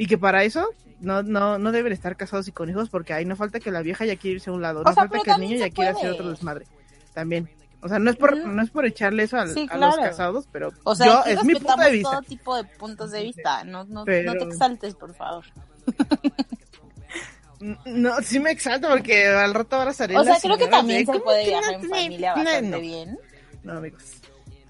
Y 0.01 0.07
que 0.07 0.17
para 0.17 0.45
eso 0.45 0.67
no, 1.01 1.23
no, 1.23 1.59
no 1.59 1.73
deben 1.73 1.93
estar 1.93 2.17
casados 2.17 2.49
y 2.49 2.53
con 2.53 2.71
hijos 2.71 2.89
porque 2.89 3.13
ahí 3.13 3.27
no 3.27 3.37
falta 3.37 3.61
que 3.61 3.71
la 3.71 3.83
vieja 3.83 4.07
ya 4.07 4.17
quiere 4.17 4.37
irse 4.37 4.49
a 4.49 4.55
un 4.55 4.63
lado. 4.63 4.83
No 4.83 4.91
O 4.91 4.95
sea, 4.95 5.03
falta 5.07 5.19
que 5.23 5.31
el 5.31 5.41
niño 5.41 5.57
ya 5.59 5.69
quiera 5.69 5.91
hacer 5.91 6.11
otro 6.13 6.31
desmadre. 6.31 6.67
También. 7.13 7.51
O 7.83 7.89
sea, 7.89 7.99
no 7.99 8.11
es 8.11 8.17
por, 8.17 8.35
no 8.37 8.63
es 8.63 8.71
por 8.71 8.87
echarle 8.87 9.25
eso 9.25 9.37
al- 9.37 9.53
Sí, 9.53 9.67
a 9.71 9.77
los 9.77 9.95
claro. 9.95 10.11
casados, 10.11 10.49
pero 10.51 10.71
o 10.85 10.95
sea, 10.95 11.07
yo, 11.07 11.23
es 11.27 11.45
mi 11.45 11.55
punto 11.55 11.77
de 11.77 11.91
vista. 11.91 12.11
todo 12.13 12.23
tipo 12.23 12.57
de 12.57 12.65
puntos 12.65 13.11
de 13.11 13.23
vista. 13.25 13.63
No, 13.65 13.85
no, 13.85 13.91
no 14.01 14.05
Pero- 14.07 14.33
te 14.33 14.45
exaltes, 14.45 14.95
por 14.95 15.15
favor. 15.15 15.45
No, 17.85 18.17
sí 18.23 18.41
me 18.41 18.51
exalto 18.53 18.89
porque 18.89 19.27
al 19.27 19.53
rato 19.53 19.77
ahora 19.77 19.91
estaré 19.91 20.17
O 20.17 20.25
sea, 20.25 20.39
creo 20.41 20.57
que 20.57 20.67
también 20.67 21.01
se 21.01 21.13
¿cómo 21.13 21.25
puede 21.25 21.43
no 21.45 21.49
viajar 21.51 21.75
en 21.75 21.91
familia 21.91 22.31
no, 22.35 22.43
bastante 22.43 22.71
no. 22.71 22.81
bien. 22.81 23.19
No, 23.63 23.73
amigos. 23.75 24.03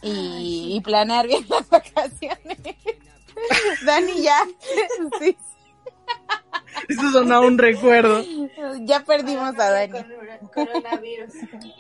Y, 0.03 0.75
y 0.77 0.81
planear 0.81 1.29
bien 1.29 1.47
las 1.49 1.69
vacaciones. 1.69 2.59
Dani, 3.85 4.23
ya. 4.23 4.47
Sí, 5.19 5.37
Eso 6.89 7.11
sonó 7.13 7.43
un 7.43 7.59
recuerdo. 7.59 8.25
ya 8.81 9.01
perdimos 9.05 9.59
a 9.59 9.71
Dani. 9.71 10.05
Coronavirus. 10.55 11.33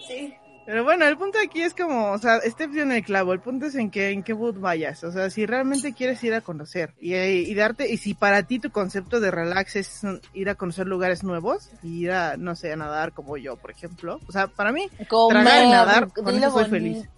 Sí. 0.06 0.34
Pero 0.66 0.84
bueno, 0.84 1.04
el 1.06 1.16
punto 1.16 1.38
aquí 1.44 1.62
es 1.62 1.74
como, 1.74 2.12
o 2.12 2.18
sea, 2.18 2.36
este 2.36 2.64
en 2.64 2.92
el 2.92 3.02
clavo, 3.02 3.32
el 3.32 3.40
punto 3.40 3.66
es 3.66 3.74
en 3.74 3.90
que, 3.90 4.10
en 4.10 4.22
qué 4.22 4.32
boot 4.34 4.60
vayas, 4.60 5.02
o 5.02 5.10
sea, 5.10 5.28
si 5.30 5.44
realmente 5.46 5.94
quieres 5.94 6.22
ir 6.22 6.32
a 6.34 6.42
conocer 6.42 6.94
y, 7.00 7.14
y 7.16 7.54
darte, 7.54 7.90
y 7.90 7.96
si 7.96 8.14
para 8.14 8.44
ti 8.44 8.58
tu 8.60 8.70
concepto 8.70 9.18
de 9.20 9.30
relax 9.30 9.74
es 9.76 10.02
ir 10.32 10.48
a 10.48 10.54
conocer 10.54 10.86
lugares 10.86 11.24
nuevos, 11.24 11.70
y 11.82 12.04
ir 12.04 12.12
a, 12.12 12.36
no 12.36 12.54
sé, 12.54 12.72
a 12.72 12.76
nadar 12.76 13.12
como 13.12 13.36
yo, 13.36 13.56
por 13.56 13.70
ejemplo, 13.72 14.20
o 14.28 14.32
sea, 14.32 14.46
para 14.46 14.70
mí, 14.70 14.88
Comer, 15.08 15.42
Tragar 15.42 15.64
y 15.64 15.70
nadar, 15.70 16.12
con 16.12 16.28
eso 16.36 16.50
soy 16.52 16.64
feliz. 16.66 17.08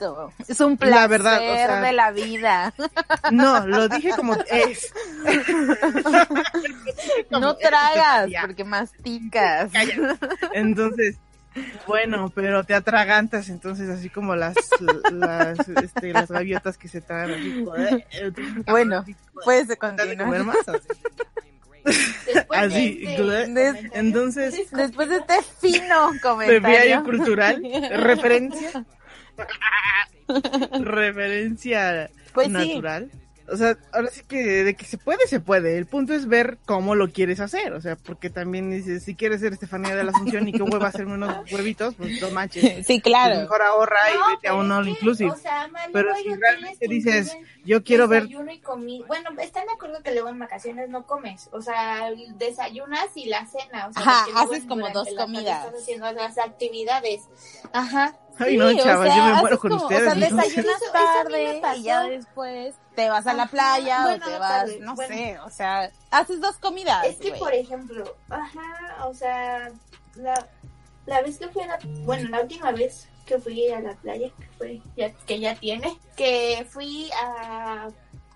Es 0.48 0.60
un 0.60 0.76
placer 0.78 0.96
La 0.96 1.06
verdad, 1.08 1.36
o 1.38 1.54
sea- 1.54 1.80
de 1.82 1.92
la 1.92 2.10
vida. 2.12 2.72
no, 3.32 3.66
lo 3.66 3.88
dije 3.88 4.10
como 4.16 4.34
es. 4.50 4.92
Como 7.30 7.40
No 7.40 7.50
es, 7.52 7.58
tragas, 7.58 8.30
ya. 8.30 8.42
porque 8.42 8.64
masticas. 8.64 9.70
Entonces, 10.54 11.16
bueno, 11.86 12.30
pero 12.34 12.64
te 12.64 12.74
atragantas, 12.74 13.48
entonces 13.48 13.88
así 13.88 14.08
como 14.10 14.34
las, 14.36 14.54
las, 15.12 15.58
este, 15.68 16.12
las 16.12 16.30
gaviotas 16.30 16.78
que 16.78 16.88
se 16.88 17.00
tragan 17.00 17.32
así. 17.32 17.64
eh, 18.12 18.32
Bueno, 18.66 19.04
puedes 19.44 19.68
¿Te 19.68 19.72
has 19.72 19.96
de 19.96 20.16
comer 20.16 20.16
continuar. 20.16 20.44
más? 20.46 20.68
Así. 20.68 20.88
Después 22.32 22.60
Así, 22.60 22.94
de 23.04 23.42
este 23.42 23.52
Des-. 23.54 23.90
Entonces, 23.94 24.70
Después 24.70 25.08
de 25.08 25.16
este 25.16 25.34
fino 25.60 26.12
comentario. 26.22 27.02
cultural, 27.02 27.60
referencia, 27.90 28.84
referencia 30.80 32.10
Pues 32.32 32.46
sí. 32.48 32.80
O 33.52 33.56
sea, 33.56 33.76
ahora 33.92 34.08
sí 34.10 34.22
que 34.26 34.64
de 34.64 34.74
que 34.74 34.84
se 34.86 34.96
puede, 34.98 35.26
se 35.26 35.38
puede. 35.40 35.76
El 35.76 35.86
punto 35.86 36.14
es 36.14 36.26
ver 36.26 36.58
cómo 36.64 36.94
lo 36.94 37.10
quieres 37.12 37.38
hacer. 37.40 37.74
O 37.74 37.80
sea, 37.80 37.96
porque 37.96 38.30
también 38.30 38.70
dices, 38.70 39.02
si 39.02 39.14
quieres 39.14 39.40
ser 39.40 39.52
Estefanía 39.52 39.94
de 39.94 40.04
la 40.04 40.12
Asunción 40.12 40.48
y 40.48 40.52
qué 40.52 40.62
hueva 40.62 40.88
hacerme 40.88 41.14
unos 41.14 41.50
huevitos, 41.52 41.94
pues 41.94 42.20
no 42.20 42.30
manches. 42.30 42.62
Sí, 42.86 43.00
Pues 43.00 43.02
claro. 43.02 43.40
mejor 43.40 43.62
ahorra 43.62 43.98
y 44.12 44.18
No, 44.18 44.28
vete 44.30 44.48
a 44.48 44.54
un 44.54 44.72
all 44.72 44.84
que, 44.84 44.90
inclusive. 44.90 45.30
O 45.30 45.36
sea, 45.36 45.62
Ama, 45.64 45.80
Pero 45.92 46.14
si 46.16 46.34
realmente 46.34 46.78
que 46.80 46.88
dices, 46.88 47.36
yo 47.64 47.84
quiero 47.84 48.08
ver 48.08 48.22
Desayuno 48.22 48.52
y 48.52 48.60
comida. 48.60 49.06
Bueno, 49.06 49.30
están 49.40 49.66
de 49.66 49.72
acuerdo 49.72 50.02
que 50.02 50.12
luego 50.12 50.28
en 50.30 50.38
vacaciones 50.38 50.88
no 50.88 51.06
comes. 51.06 51.48
O 51.52 51.60
sea, 51.60 52.10
desayunas 52.36 53.06
y 53.14 53.26
la 53.26 53.46
cena. 53.46 53.88
O 53.88 53.92
sea, 53.92 54.02
Ajá, 54.02 54.26
haces 54.42 54.64
como 54.64 54.88
dos 54.90 55.08
comidas. 55.16 55.66
Estás 55.66 55.82
haciendo 55.82 56.10
las 56.12 56.38
actividades. 56.38 57.28
Ajá. 57.72 58.16
Ay, 58.46 58.52
Sí, 58.52 58.56
no, 58.58 58.66
o 58.66 58.74
chavas, 58.74 59.08
sea, 59.08 59.16
yo 59.16 59.34
me 59.34 59.40
muero 59.40 59.58
con 59.58 59.70
como- 59.70 59.82
ustedes. 59.84 60.02
O 60.02 60.04
sea, 60.04 60.14
desayunas 60.14 60.56
Eso- 60.82 60.84
eso 60.84 60.92
me 61.30 61.60
tarde 61.60 61.78
y 61.78 61.82
ya 61.82 62.02
después 62.04 62.74
te 62.94 63.08
vas 63.08 63.26
a 63.26 63.32
la 63.34 63.46
playa 63.46 64.02
bueno, 64.02 64.24
o 64.24 64.28
te 64.28 64.32
no 64.34 64.38
vas, 64.40 64.50
tarde, 64.50 64.78
no 64.80 64.94
bueno. 64.94 65.14
sé, 65.14 65.38
o 65.40 65.50
sea, 65.50 65.90
haces 66.10 66.40
dos 66.40 66.56
comidas. 66.58 67.04
Es 67.06 67.16
que, 67.16 67.32
por 67.32 67.54
ejemplo, 67.54 68.16
ajá, 68.28 69.06
o 69.06 69.14
sea, 69.14 69.70
la, 70.16 70.46
la 71.06 71.22
vez 71.22 71.38
que 71.38 71.48
fui 71.48 71.62
a 71.62 71.66
la, 71.68 71.78
bueno, 72.04 72.28
la 72.28 72.40
última 72.42 72.70
vez 72.72 73.08
que 73.26 73.38
fui 73.38 73.68
a 73.70 73.80
la 73.80 73.94
playa, 73.94 74.28
que 74.38 74.46
fue, 74.58 74.80
ya, 74.96 75.10
que 75.26 75.40
ya 75.40 75.54
tiene, 75.54 75.96
que 76.16 76.66
fui 76.68 77.10
a, 77.12 77.84
a 77.86 77.90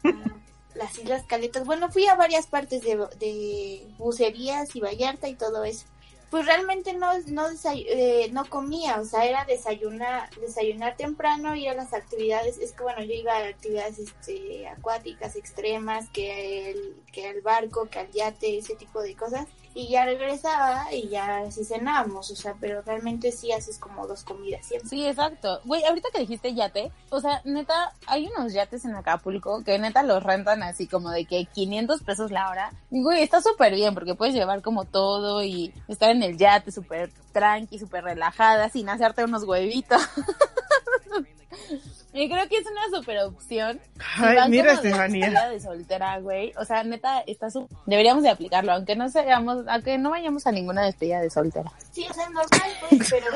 las 0.74 0.98
Islas 0.98 1.24
Caletas, 1.26 1.64
bueno, 1.66 1.90
fui 1.90 2.06
a 2.06 2.14
varias 2.14 2.46
partes 2.46 2.82
de, 2.82 2.96
de 3.18 3.86
bucerías 3.98 4.74
y 4.74 4.80
Vallarta 4.80 5.28
y 5.28 5.34
todo 5.34 5.64
eso. 5.64 5.86
Pues 6.30 6.44
realmente 6.44 6.92
no, 6.92 7.12
no, 7.28 7.46
eh, 7.72 8.28
no 8.32 8.44
comía, 8.46 9.00
o 9.00 9.04
sea, 9.04 9.24
era 9.24 9.44
desayunar, 9.44 10.28
desayunar 10.40 10.96
temprano, 10.96 11.54
ir 11.54 11.68
a 11.68 11.74
las 11.74 11.94
actividades, 11.94 12.58
es 12.58 12.72
que 12.72 12.82
bueno, 12.82 13.00
yo 13.02 13.14
iba 13.14 13.32
a 13.32 13.46
actividades 13.46 14.00
este, 14.00 14.66
acuáticas 14.66 15.36
extremas, 15.36 16.08
que 16.10 16.70
el, 16.72 16.96
que 17.12 17.28
al 17.28 17.42
barco, 17.42 17.88
que 17.88 18.00
al 18.00 18.10
yate, 18.10 18.58
ese 18.58 18.74
tipo 18.74 19.02
de 19.02 19.14
cosas, 19.14 19.46
y 19.76 19.88
ya 19.88 20.06
regresaba 20.06 20.86
y 20.90 21.06
ya 21.08 21.40
así 21.40 21.62
cenábamos, 21.62 22.30
o 22.30 22.34
sea, 22.34 22.54
pero 22.58 22.80
realmente 22.80 23.30
sí 23.30 23.52
haces 23.52 23.76
como 23.76 24.06
dos 24.06 24.24
comidas 24.24 24.64
siempre. 24.64 24.88
Sí, 24.88 25.06
exacto. 25.06 25.60
Güey, 25.64 25.84
ahorita 25.84 26.08
que 26.10 26.20
dijiste 26.20 26.54
yate, 26.54 26.90
o 27.10 27.20
sea, 27.20 27.42
neta, 27.44 27.92
hay 28.06 28.26
unos 28.34 28.54
yates 28.54 28.86
en 28.86 28.94
Acapulco 28.94 29.62
que 29.64 29.78
neta 29.78 30.02
los 30.02 30.22
rentan 30.22 30.62
así 30.62 30.86
como 30.86 31.10
de 31.10 31.26
que 31.26 31.44
500 31.44 32.02
pesos 32.04 32.30
la 32.30 32.48
hora. 32.48 32.72
Y, 32.90 33.02
güey, 33.02 33.22
está 33.22 33.42
súper 33.42 33.74
bien 33.74 33.92
porque 33.92 34.14
puedes 34.14 34.34
llevar 34.34 34.62
como 34.62 34.86
todo 34.86 35.44
y 35.44 35.74
estar 35.88 36.08
en 36.10 36.22
el 36.22 36.38
yate 36.38 36.72
súper 36.72 37.12
tranqui, 37.32 37.78
súper 37.78 38.02
relajada, 38.02 38.70
sin 38.70 38.88
hacerte 38.88 39.24
unos 39.24 39.44
huevitos. 39.44 40.00
y 42.22 42.28
creo 42.28 42.48
que 42.48 42.56
es 42.58 42.66
una 42.70 42.98
súper 42.98 43.18
opción. 43.20 43.80
Ay, 44.16 44.38
mira, 44.48 44.72
Estefanía. 44.72 45.48
de 45.48 45.60
soltera, 45.60 46.18
güey. 46.20 46.52
O 46.58 46.64
sea, 46.64 46.82
neta, 46.84 47.20
está 47.26 47.50
su- 47.50 47.68
deberíamos 47.86 48.22
de 48.22 48.30
aplicarlo, 48.30 48.72
aunque 48.72 48.96
no 48.96 49.08
seamos, 49.08 49.64
aunque 49.68 49.98
no 49.98 50.10
vayamos 50.10 50.46
a 50.46 50.52
ninguna 50.52 50.84
despedida 50.84 51.20
de 51.20 51.30
soltera. 51.30 51.70
Sí, 51.92 52.06
o 52.10 52.14
sea, 52.14 52.28
normal, 52.30 52.70
pues, 52.90 53.10
pero... 53.10 53.26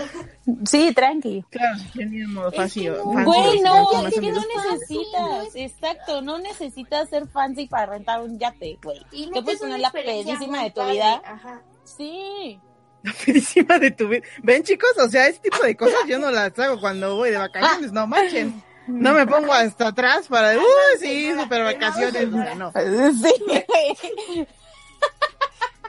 Sí, 0.66 0.92
tranqui. 0.94 1.44
Claro, 1.50 1.78
en 1.98 2.32
modo 2.34 2.52
fácil. 2.52 2.84
que 2.84 2.90
no, 2.90 3.04
fancy, 3.12 3.24
Güey, 3.24 3.60
no, 3.60 4.06
es 4.08 4.14
que 4.14 4.32
no 4.32 4.40
necesitas, 4.70 5.54
exacto, 5.54 6.22
no 6.22 6.38
necesitas 6.38 7.08
ser 7.08 7.26
fancy 7.28 7.66
para 7.66 7.86
rentar 7.86 8.20
un 8.22 8.38
yate, 8.38 8.78
güey. 8.82 9.00
Y 9.12 9.26
neta 9.26 9.42
puedes 9.42 9.60
poner 9.60 9.80
la 9.80 9.90
pedísima 9.90 10.64
de 10.64 10.70
tu 10.70 10.80
padre, 10.80 10.92
vida. 10.94 11.22
Ajá. 11.24 11.62
Sí. 11.84 12.58
La 13.02 13.12
pedísima 13.24 13.78
de 13.78 13.90
tu 13.92 14.08
vida. 14.08 14.22
Ven, 14.42 14.62
chicos, 14.62 14.90
o 15.02 15.08
sea, 15.08 15.26
ese 15.28 15.38
tipo 15.40 15.62
de 15.62 15.76
cosas 15.76 16.00
yo 16.06 16.18
no 16.18 16.30
las 16.30 16.58
hago 16.58 16.78
cuando 16.80 17.16
voy 17.16 17.30
de 17.30 17.38
vacaciones, 17.38 17.92
no 17.92 18.06
manchen. 18.06 18.62
No 18.86 19.12
me 19.14 19.26
pongo 19.26 19.52
hasta 19.52 19.88
atrás 19.88 20.26
para, 20.28 20.56
uy, 20.58 20.64
sí, 21.00 21.32
super 21.38 21.62
vacaciones. 21.64 22.28
No, 22.30 22.72
Sí, 22.72 24.46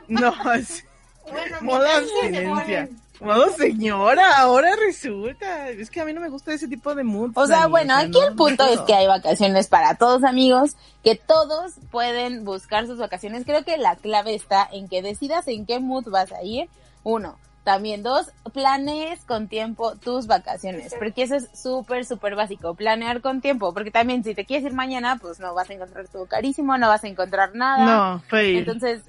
no, 0.07 0.53
es- 0.53 0.85
Bueno, 1.31 1.57
Modo 1.61 1.87
abstinencia. 1.87 2.89
Modo 3.21 3.49
señora, 3.55 4.37
ahora 4.39 4.71
resulta. 4.75 5.69
Es 5.69 5.89
que 5.91 6.01
a 6.01 6.05
mí 6.05 6.11
no 6.13 6.21
me 6.21 6.29
gusta 6.29 6.53
ese 6.53 6.67
tipo 6.67 6.95
de 6.95 7.03
mood. 7.03 7.31
O 7.35 7.45
sea, 7.45 7.67
bueno, 7.67 7.93
o 7.93 7.97
sea, 7.97 8.07
aquí 8.07 8.19
no- 8.19 8.27
el 8.27 8.35
punto 8.35 8.65
no 8.65 8.71
es 8.71 8.79
que 8.81 8.93
hay 8.95 9.05
vacaciones 9.07 9.67
para 9.67 9.95
todos 9.95 10.23
amigos, 10.23 10.75
que 11.03 11.15
todos 11.15 11.73
pueden 11.91 12.43
buscar 12.45 12.87
sus 12.87 12.97
vacaciones. 12.97 13.45
Creo 13.45 13.63
que 13.63 13.77
la 13.77 13.95
clave 13.95 14.33
está 14.33 14.67
en 14.71 14.89
que 14.89 15.01
decidas 15.03 15.47
en 15.47 15.65
qué 15.67 15.79
mood 15.79 16.05
vas 16.09 16.31
a 16.31 16.41
ir. 16.43 16.67
Uno. 17.03 17.37
También 17.63 18.01
dos, 18.01 18.31
planees 18.53 19.23
con 19.25 19.47
tiempo 19.47 19.95
tus 19.97 20.25
vacaciones, 20.25 20.95
porque 20.97 21.21
eso 21.23 21.35
es 21.35 21.47
súper, 21.53 22.05
súper 22.05 22.33
básico, 22.35 22.73
planear 22.73 23.21
con 23.21 23.39
tiempo, 23.39 23.71
porque 23.73 23.91
también 23.91 24.23
si 24.23 24.33
te 24.33 24.45
quieres 24.45 24.65
ir 24.65 24.73
mañana, 24.73 25.17
pues 25.21 25.39
no 25.39 25.53
vas 25.53 25.69
a 25.69 25.73
encontrar 25.73 26.07
todo 26.07 26.25
carísimo, 26.25 26.75
no 26.79 26.87
vas 26.87 27.03
a 27.03 27.07
encontrar 27.07 27.53
nada. 27.53 27.85
No, 28.15 28.19
fail. 28.29 28.57
Entonces, 28.57 29.03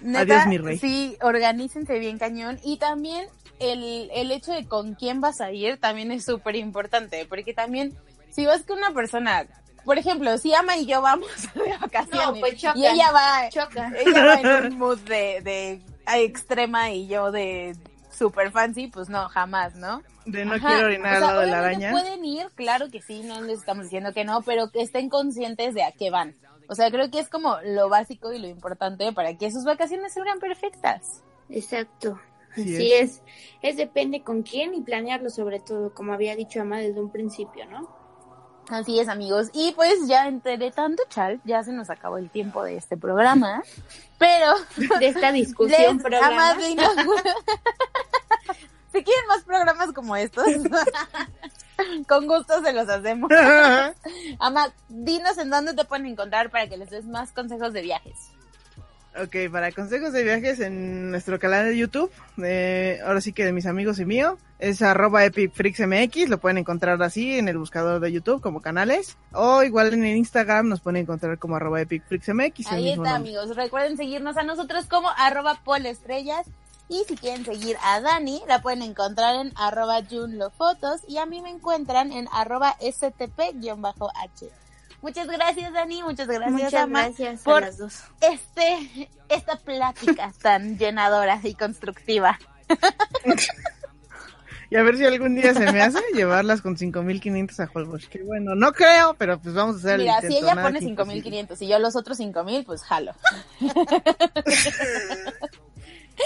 neta, 0.00 0.20
Adiós, 0.42 0.46
mi 0.46 0.56
rey. 0.58 0.78
sí, 0.78 1.16
organícense 1.20 1.98
bien 1.98 2.18
cañón 2.18 2.58
y 2.64 2.78
también 2.78 3.26
el, 3.60 4.10
el 4.14 4.30
hecho 4.32 4.52
de 4.52 4.66
con 4.66 4.94
quién 4.94 5.20
vas 5.20 5.42
a 5.42 5.52
ir 5.52 5.78
también 5.78 6.10
es 6.12 6.24
súper 6.24 6.56
importante, 6.56 7.26
porque 7.28 7.52
también 7.52 7.92
si 8.30 8.46
vas 8.46 8.62
con 8.62 8.78
una 8.78 8.92
persona, 8.92 9.44
por 9.84 9.98
ejemplo, 9.98 10.38
si 10.38 10.54
Ama 10.54 10.78
y 10.78 10.86
yo 10.86 11.02
vamos 11.02 11.28
de 11.54 11.76
vacaciones 11.78 12.26
No, 12.26 12.34
pues 12.40 12.56
choca. 12.58 12.78
y 12.78 12.86
ella 12.86 13.12
va, 13.12 13.48
Choca. 13.50 13.92
ella 13.98 14.24
va 14.24 14.40
en 14.40 14.72
un 14.72 14.78
mood 14.78 14.98
de, 15.00 15.40
de 15.42 15.82
extrema 16.06 16.90
y 16.90 17.06
yo 17.06 17.30
de 17.32 17.76
super 18.10 18.50
fancy, 18.50 18.88
pues 18.88 19.08
no, 19.08 19.28
jamás, 19.28 19.74
¿no? 19.74 20.02
De 20.26 20.44
no 20.44 20.54
Ajá, 20.54 20.68
quiero 20.68 20.86
orinar 20.86 21.14
o 21.14 21.16
al 21.16 21.20
lado 21.22 21.40
de 21.40 21.46
la 21.48 21.58
araña. 21.58 21.90
Pueden 21.90 22.24
ir, 22.24 22.46
claro 22.54 22.90
que 22.90 23.02
sí, 23.02 23.22
no 23.24 23.40
les 23.40 23.58
estamos 23.58 23.84
diciendo 23.84 24.12
que 24.12 24.24
no, 24.24 24.42
pero 24.42 24.70
que 24.70 24.82
estén 24.82 25.08
conscientes 25.08 25.74
de 25.74 25.82
a 25.82 25.92
qué 25.92 26.10
van. 26.10 26.34
O 26.68 26.74
sea, 26.74 26.90
creo 26.90 27.10
que 27.10 27.18
es 27.18 27.28
como 27.28 27.56
lo 27.64 27.88
básico 27.88 28.32
y 28.32 28.38
lo 28.38 28.46
importante 28.48 29.12
para 29.12 29.36
que 29.36 29.50
sus 29.50 29.64
vacaciones 29.64 30.14
salgan 30.14 30.38
perfectas. 30.38 31.22
Exacto. 31.48 32.20
Así 32.52 32.74
Así 32.74 32.92
es. 32.92 33.22
es. 33.62 33.76
depende 33.76 34.22
con 34.22 34.42
quién 34.42 34.74
y 34.74 34.82
planearlo 34.82 35.30
sobre 35.30 35.58
todo, 35.58 35.92
como 35.94 36.12
había 36.12 36.36
dicho 36.36 36.60
Ama 36.60 36.78
desde 36.78 37.00
un 37.00 37.10
principio, 37.10 37.66
¿no? 37.66 37.88
Así 38.68 39.00
es, 39.00 39.08
amigos. 39.08 39.48
Y 39.52 39.72
pues 39.72 40.06
ya 40.06 40.28
entre 40.28 40.70
tanto 40.70 41.02
chal, 41.08 41.40
ya 41.44 41.62
se 41.62 41.72
nos 41.72 41.90
acabó 41.90 42.18
el 42.18 42.30
tiempo 42.30 42.62
de 42.62 42.76
este 42.76 42.96
programa. 42.96 43.62
Pero 44.18 44.54
De 44.98 45.08
esta 45.08 45.32
discusión, 45.32 45.96
les 45.96 46.02
programa. 46.02 46.54
si 48.92 49.02
quieren 49.02 49.26
más 49.28 49.42
programas 49.44 49.92
como 49.92 50.16
estos, 50.16 50.46
con 52.08 52.26
gusto 52.26 52.62
se 52.62 52.72
los 52.72 52.88
hacemos. 52.88 53.30
Ama, 54.38 54.72
dinos 54.88 55.38
en 55.38 55.50
dónde 55.50 55.74
te 55.74 55.84
pueden 55.84 56.06
encontrar 56.06 56.50
para 56.50 56.68
que 56.68 56.76
les 56.76 56.90
des 56.90 57.04
más 57.04 57.32
consejos 57.32 57.72
de 57.72 57.82
viajes. 57.82 58.30
Ok, 59.20 59.50
para 59.50 59.72
consejos 59.72 60.12
de 60.12 60.22
viajes 60.22 60.60
en 60.60 61.10
nuestro 61.10 61.38
canal 61.38 61.66
de 61.66 61.76
YouTube, 61.76 62.10
ahora 63.04 63.20
sí 63.20 63.32
que 63.32 63.44
de 63.44 63.52
mis 63.52 63.66
amigos 63.66 63.98
y 63.98 64.04
mío, 64.04 64.38
es 64.58 64.82
arroba 64.82 65.24
epicfreaksmx, 65.24 66.28
lo 66.28 66.38
pueden 66.38 66.58
encontrar 66.58 67.02
así 67.02 67.38
en 67.38 67.48
el 67.48 67.58
buscador 67.58 68.00
de 68.00 68.12
YouTube 68.12 68.40
como 68.40 68.60
canales, 68.60 69.16
o 69.32 69.62
igual 69.62 69.92
en 69.92 70.04
el 70.04 70.16
Instagram 70.16 70.68
nos 70.68 70.80
pueden 70.80 71.02
encontrar 71.02 71.38
como 71.38 71.56
arroba 71.56 71.80
epicfreaksmx. 71.80 72.66
Ahí 72.70 72.92
está, 72.92 73.16
amigos. 73.16 73.56
Recuerden 73.56 73.96
seguirnos 73.96 74.36
a 74.36 74.42
nosotros 74.42 74.86
como 74.86 75.08
arroba 75.16 75.60
polestrellas. 75.64 76.46
Y 76.88 77.04
si 77.08 77.16
quieren 77.16 77.44
seguir 77.44 77.76
a 77.82 78.00
Dani, 78.00 78.42
la 78.46 78.60
pueden 78.60 78.82
encontrar 78.82 79.36
en 79.36 79.52
arroba 79.56 80.02
junlofotos. 80.02 81.00
Y 81.08 81.16
a 81.16 81.24
mí 81.24 81.40
me 81.40 81.48
encuentran 81.48 82.12
en 82.12 82.28
arroba 82.32 82.76
stp-h. 82.80 84.50
Muchas 85.02 85.26
gracias, 85.26 85.72
Dani. 85.72 86.02
Muchas 86.02 86.28
gracias, 86.28 86.52
Muchas 86.52 86.74
Ama, 86.74 87.02
gracias 87.02 87.40
a 87.40 87.44
por 87.44 87.62
las 87.62 87.76
dos. 87.78 88.02
este, 88.20 89.10
esta 89.28 89.56
plática 89.56 90.32
tan 90.42 90.78
llenadora 90.78 91.40
y 91.42 91.54
constructiva. 91.54 92.38
Y 94.70 94.76
a 94.76 94.82
ver 94.82 94.96
si 94.96 95.04
algún 95.04 95.34
día 95.34 95.52
se 95.52 95.70
me 95.70 95.82
hace 95.82 95.98
llevarlas 96.14 96.62
con 96.62 96.78
5500 96.78 97.60
a 97.60 97.70
Holbox. 97.74 98.08
Que 98.08 98.22
bueno, 98.22 98.54
no 98.54 98.72
creo, 98.72 99.14
pero 99.18 99.38
pues 99.38 99.54
vamos 99.54 99.76
a 99.76 99.78
hacer 99.80 99.98
Mira, 99.98 100.14
el 100.14 100.20
si 100.20 100.26
intento. 100.28 100.46
ella 100.46 100.54
nada 100.54 100.68
pone 100.68 100.78
es 100.78 100.84
imposible. 100.84 101.14
5500 101.22 101.62
y 101.62 101.68
yo 101.68 101.78
los 101.78 101.94
otros 101.96 102.16
5000, 102.16 102.64
pues 102.64 102.82
jalo. 102.82 103.12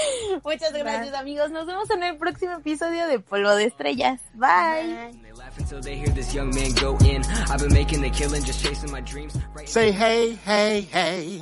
Muchas 0.44 0.72
gracias, 0.72 1.14
amigos. 1.14 1.50
Nos 1.50 1.66
vemos 1.66 1.90
en 1.90 2.02
el 2.02 2.16
próximo 2.16 2.52
episodio 2.52 3.06
de 3.06 3.20
Polvo 3.20 3.54
de 3.54 3.64
Estrellas. 3.64 4.20
Bye. 4.34 5.12
They 5.22 5.32
laugh 5.32 5.58
until 5.58 5.80
they 5.80 5.96
hear 5.96 6.12
this 6.14 6.34
young 6.34 6.54
man 6.54 6.72
go 6.80 6.96
in. 7.04 7.22
I've 7.50 7.60
been 7.60 7.72
making 7.72 8.02
the 8.02 8.10
killing, 8.10 8.44
just 8.44 8.64
chasing 8.64 8.90
my 8.90 9.00
dreams. 9.00 9.36
Right 9.54 9.68
Say 9.68 9.92
hey, 9.92 10.38
hey, 10.44 10.88
hey. 10.92 11.40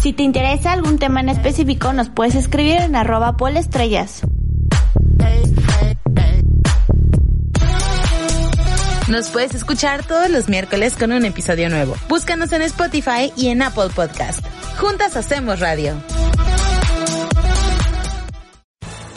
Si 0.00 0.12
te 0.12 0.22
interesa 0.22 0.72
algún 0.72 0.98
tema 0.98 1.20
en 1.20 1.30
específico, 1.30 1.92
nos 1.92 2.10
puedes 2.10 2.34
escribir 2.34 2.80
en 2.80 2.94
arroba 2.94 3.36
polestrellas. 3.36 4.22
Nos 9.08 9.28
puedes 9.28 9.54
escuchar 9.54 10.04
todos 10.06 10.30
los 10.30 10.48
miércoles 10.48 10.96
con 10.96 11.12
un 11.12 11.24
episodio 11.24 11.68
nuevo. 11.68 11.94
Búscanos 12.08 12.52
en 12.52 12.62
Spotify 12.62 13.32
y 13.36 13.48
en 13.48 13.62
Apple 13.62 13.90
Podcast. 13.94 14.44
Juntas 14.78 15.16
hacemos 15.16 15.60
radio. 15.60 15.94